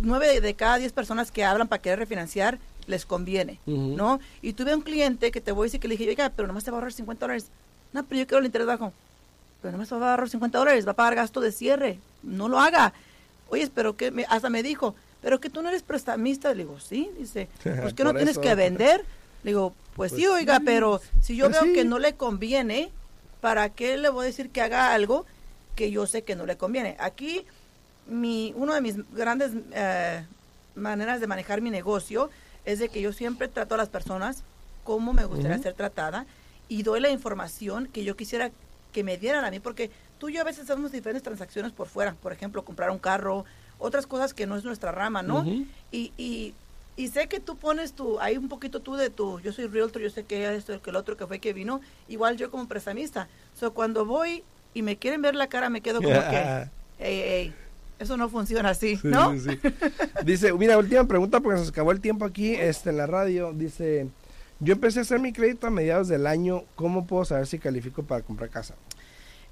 nueve 0.00 0.40
de 0.40 0.54
cada 0.54 0.78
diez 0.78 0.92
personas 0.92 1.30
que 1.30 1.44
hablan 1.44 1.68
para 1.68 1.82
querer 1.82 1.98
refinanciar 1.98 2.58
les 2.86 3.04
conviene. 3.04 3.60
¿no? 3.66 4.18
Y 4.40 4.54
tuve 4.54 4.74
un 4.74 4.80
cliente 4.82 5.30
que 5.30 5.40
te 5.42 5.52
voy 5.52 5.64
a 5.64 5.66
decir 5.66 5.80
que 5.80 5.88
le 5.88 5.96
dije, 5.96 6.08
oiga, 6.08 6.30
pero 6.34 6.48
nomás 6.48 6.64
te 6.64 6.70
va 6.70 6.76
a 6.76 6.80
ahorrar 6.80 6.92
50 6.92 7.24
dólares. 7.26 7.46
No, 7.92 8.04
pero 8.04 8.20
yo 8.20 8.26
quiero 8.26 8.38
el 8.40 8.46
interés 8.46 8.66
bajo. 8.66 8.92
Pero 9.60 9.72
nomás 9.72 9.88
te 9.88 9.94
va 9.96 10.08
a 10.08 10.10
ahorrar 10.12 10.28
50 10.30 10.58
dólares, 10.58 10.86
va 10.86 10.92
a 10.92 10.96
pagar 10.96 11.14
gasto 11.16 11.40
de 11.40 11.52
cierre. 11.52 11.98
No 12.22 12.48
lo 12.48 12.58
haga. 12.60 12.92
Oye, 13.50 13.68
pero 13.74 13.96
que 13.96 14.10
me, 14.10 14.24
hasta 14.28 14.48
me 14.50 14.62
dijo, 14.62 14.94
pero 15.20 15.38
que 15.40 15.50
tú 15.50 15.62
no 15.62 15.68
eres 15.68 15.82
prestamista. 15.82 16.50
Le 16.54 16.64
digo, 16.64 16.80
sí, 16.80 17.10
dice, 17.18 17.48
pues 17.62 17.92
que 17.94 18.04
no 18.04 18.12
tienes 18.14 18.32
eso. 18.32 18.40
que 18.40 18.54
vender. 18.54 19.04
Le 19.42 19.50
digo, 19.50 19.74
pues, 19.94 20.12
Pues 20.12 20.20
sí, 20.22 20.26
oiga, 20.26 20.56
sí. 20.58 20.62
pero 20.64 21.00
si 21.20 21.36
yo 21.36 21.46
Pues 21.50 21.60
veo 21.60 21.64
sí. 21.70 21.74
que 21.74 21.84
no 21.84 21.98
le 21.98 22.14
conviene, 22.14 22.90
¿para 23.42 23.68
qué 23.68 23.98
le 23.98 24.08
voy 24.08 24.22
a 24.24 24.26
decir 24.26 24.48
que 24.50 24.62
haga 24.62 24.94
algo 24.94 25.26
que 25.76 25.90
yo 25.90 26.06
sé 26.06 26.22
que 26.22 26.36
no 26.36 26.46
le 26.46 26.56
conviene? 26.56 26.96
Aquí, 27.00 27.44
mi, 28.08 28.52
uno 28.56 28.74
de 28.74 28.80
mis 28.80 28.96
grandes 29.12 29.52
eh, 29.72 30.24
maneras 30.74 31.20
de 31.20 31.26
manejar 31.26 31.60
mi 31.60 31.70
negocio 31.70 32.30
es 32.64 32.78
de 32.78 32.88
que 32.88 33.00
yo 33.00 33.12
siempre 33.12 33.48
trato 33.48 33.74
a 33.74 33.78
las 33.78 33.88
personas 33.88 34.42
como 34.84 35.12
me 35.12 35.24
gustaría 35.24 35.58
ser 35.58 35.74
tratada 35.74 36.26
y 36.68 36.82
doy 36.82 37.00
la 37.00 37.10
información 37.10 37.86
que 37.86 38.04
yo 38.04 38.16
quisiera 38.16 38.50
que 38.92 39.04
me 39.04 39.18
dieran 39.18 39.44
a 39.44 39.50
mí, 39.50 39.60
porque 39.60 39.90
tú 40.18 40.28
y 40.28 40.34
yo 40.34 40.40
a 40.40 40.44
veces 40.44 40.68
hacemos 40.68 40.92
diferentes 40.92 41.22
transacciones 41.22 41.72
por 41.72 41.88
fuera, 41.88 42.14
por 42.14 42.32
ejemplo, 42.32 42.64
comprar 42.64 42.90
un 42.90 42.98
carro, 42.98 43.44
otras 43.78 44.06
cosas 44.06 44.32
que 44.34 44.46
no 44.46 44.56
es 44.56 44.64
nuestra 44.64 44.92
rama, 44.92 45.22
¿no? 45.22 45.44
Y, 45.92 46.12
y, 46.16 46.54
y 46.96 47.08
sé 47.08 47.28
que 47.28 47.38
tú 47.38 47.56
pones 47.56 47.92
tu, 47.92 48.18
hay 48.18 48.36
un 48.36 48.48
poquito 48.48 48.80
tú 48.80 48.96
de 48.96 49.10
tu, 49.10 49.40
yo 49.40 49.52
soy 49.52 49.66
realtor, 49.66 50.02
yo 50.02 50.10
sé 50.10 50.24
que 50.24 50.54
esto, 50.54 50.80
que 50.80 50.90
el 50.90 50.96
otro 50.96 51.16
que 51.16 51.26
fue 51.26 51.38
que 51.38 51.52
vino, 51.52 51.80
igual 52.08 52.36
yo 52.36 52.50
como 52.50 52.66
prestamista. 52.66 53.28
So, 53.54 53.72
cuando 53.72 54.04
voy 54.04 54.42
y 54.74 54.82
me 54.82 54.96
quieren 54.96 55.22
ver 55.22 55.34
la 55.34 55.48
cara, 55.48 55.70
me 55.70 55.80
quedo 55.82 56.00
como 56.02 56.20
que, 56.30 56.68
ey, 56.98 57.20
ey, 57.20 57.54
eso 57.98 58.16
no 58.16 58.28
funciona 58.28 58.70
así, 58.70 58.96
Sí, 58.96 59.08
¿no? 59.08 59.32
sí, 59.32 59.40
sí. 59.40 59.58
Dice, 60.24 60.52
mira, 60.52 60.78
última 60.78 61.04
pregunta 61.04 61.40
porque 61.40 61.58
se 61.58 61.62
nos 61.64 61.72
acabó 61.72 61.92
el 61.92 62.00
tiempo 62.00 62.24
aquí 62.24 62.54
este, 62.54 62.90
en 62.90 62.96
la 62.96 63.06
radio. 63.06 63.52
Dice, 63.52 64.06
yo 64.60 64.74
empecé 64.74 65.00
a 65.00 65.02
hacer 65.02 65.20
mi 65.20 65.32
crédito 65.32 65.66
a 65.66 65.70
mediados 65.70 66.08
del 66.08 66.26
año. 66.26 66.64
¿Cómo 66.76 67.06
puedo 67.06 67.24
saber 67.24 67.46
si 67.46 67.58
califico 67.58 68.02
para 68.02 68.22
comprar 68.22 68.50
casa? 68.50 68.74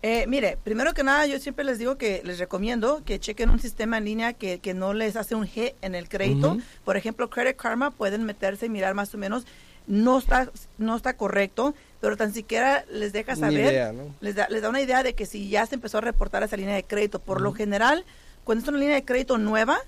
Eh, 0.02 0.26
mire, 0.28 0.58
primero 0.62 0.92
que 0.94 1.02
nada, 1.02 1.26
yo 1.26 1.38
siempre 1.40 1.64
les 1.64 1.78
digo 1.78 1.96
que 1.96 2.20
les 2.24 2.38
recomiendo 2.38 3.02
que 3.04 3.18
chequen 3.18 3.50
un 3.50 3.58
sistema 3.58 3.98
en 3.98 4.04
línea 4.04 4.32
que, 4.34 4.58
que 4.60 4.74
no 4.74 4.94
les 4.94 5.16
hace 5.16 5.34
un 5.34 5.46
hit 5.46 5.72
en 5.82 5.94
el 5.94 6.08
crédito. 6.08 6.58
Por 6.84 6.96
ejemplo, 6.96 7.30
Credit 7.30 7.56
Karma 7.56 7.90
pueden 7.90 8.24
meterse 8.24 8.66
y 8.66 8.68
mirar 8.68 8.94
más 8.94 9.14
o 9.14 9.18
menos. 9.18 9.46
No 9.88 10.18
está, 10.18 10.50
no 10.78 10.96
está 10.96 11.16
correcto, 11.16 11.74
pero 12.00 12.16
tan 12.16 12.32
siquiera 12.32 12.84
les 12.90 13.12
deja 13.12 13.36
saber, 13.36 13.72
idea, 13.72 13.92
¿no? 13.92 14.14
les, 14.20 14.34
da, 14.34 14.48
les 14.48 14.60
da 14.60 14.68
una 14.68 14.80
idea 14.80 15.02
de 15.02 15.14
que 15.14 15.26
si 15.26 15.48
ya 15.48 15.64
se 15.64 15.76
empezó 15.76 15.98
a 15.98 16.00
reportar 16.02 16.42
esa 16.42 16.56
línea 16.56 16.74
de 16.74 16.82
crédito. 16.84 17.20
Por 17.20 17.40
lo 17.40 17.52
general, 17.52 18.04
cuando 18.46 18.62
es 18.62 18.68
una 18.68 18.78
línea 18.78 18.94
de 18.94 19.04
crédito 19.04 19.36
nueva, 19.38 19.78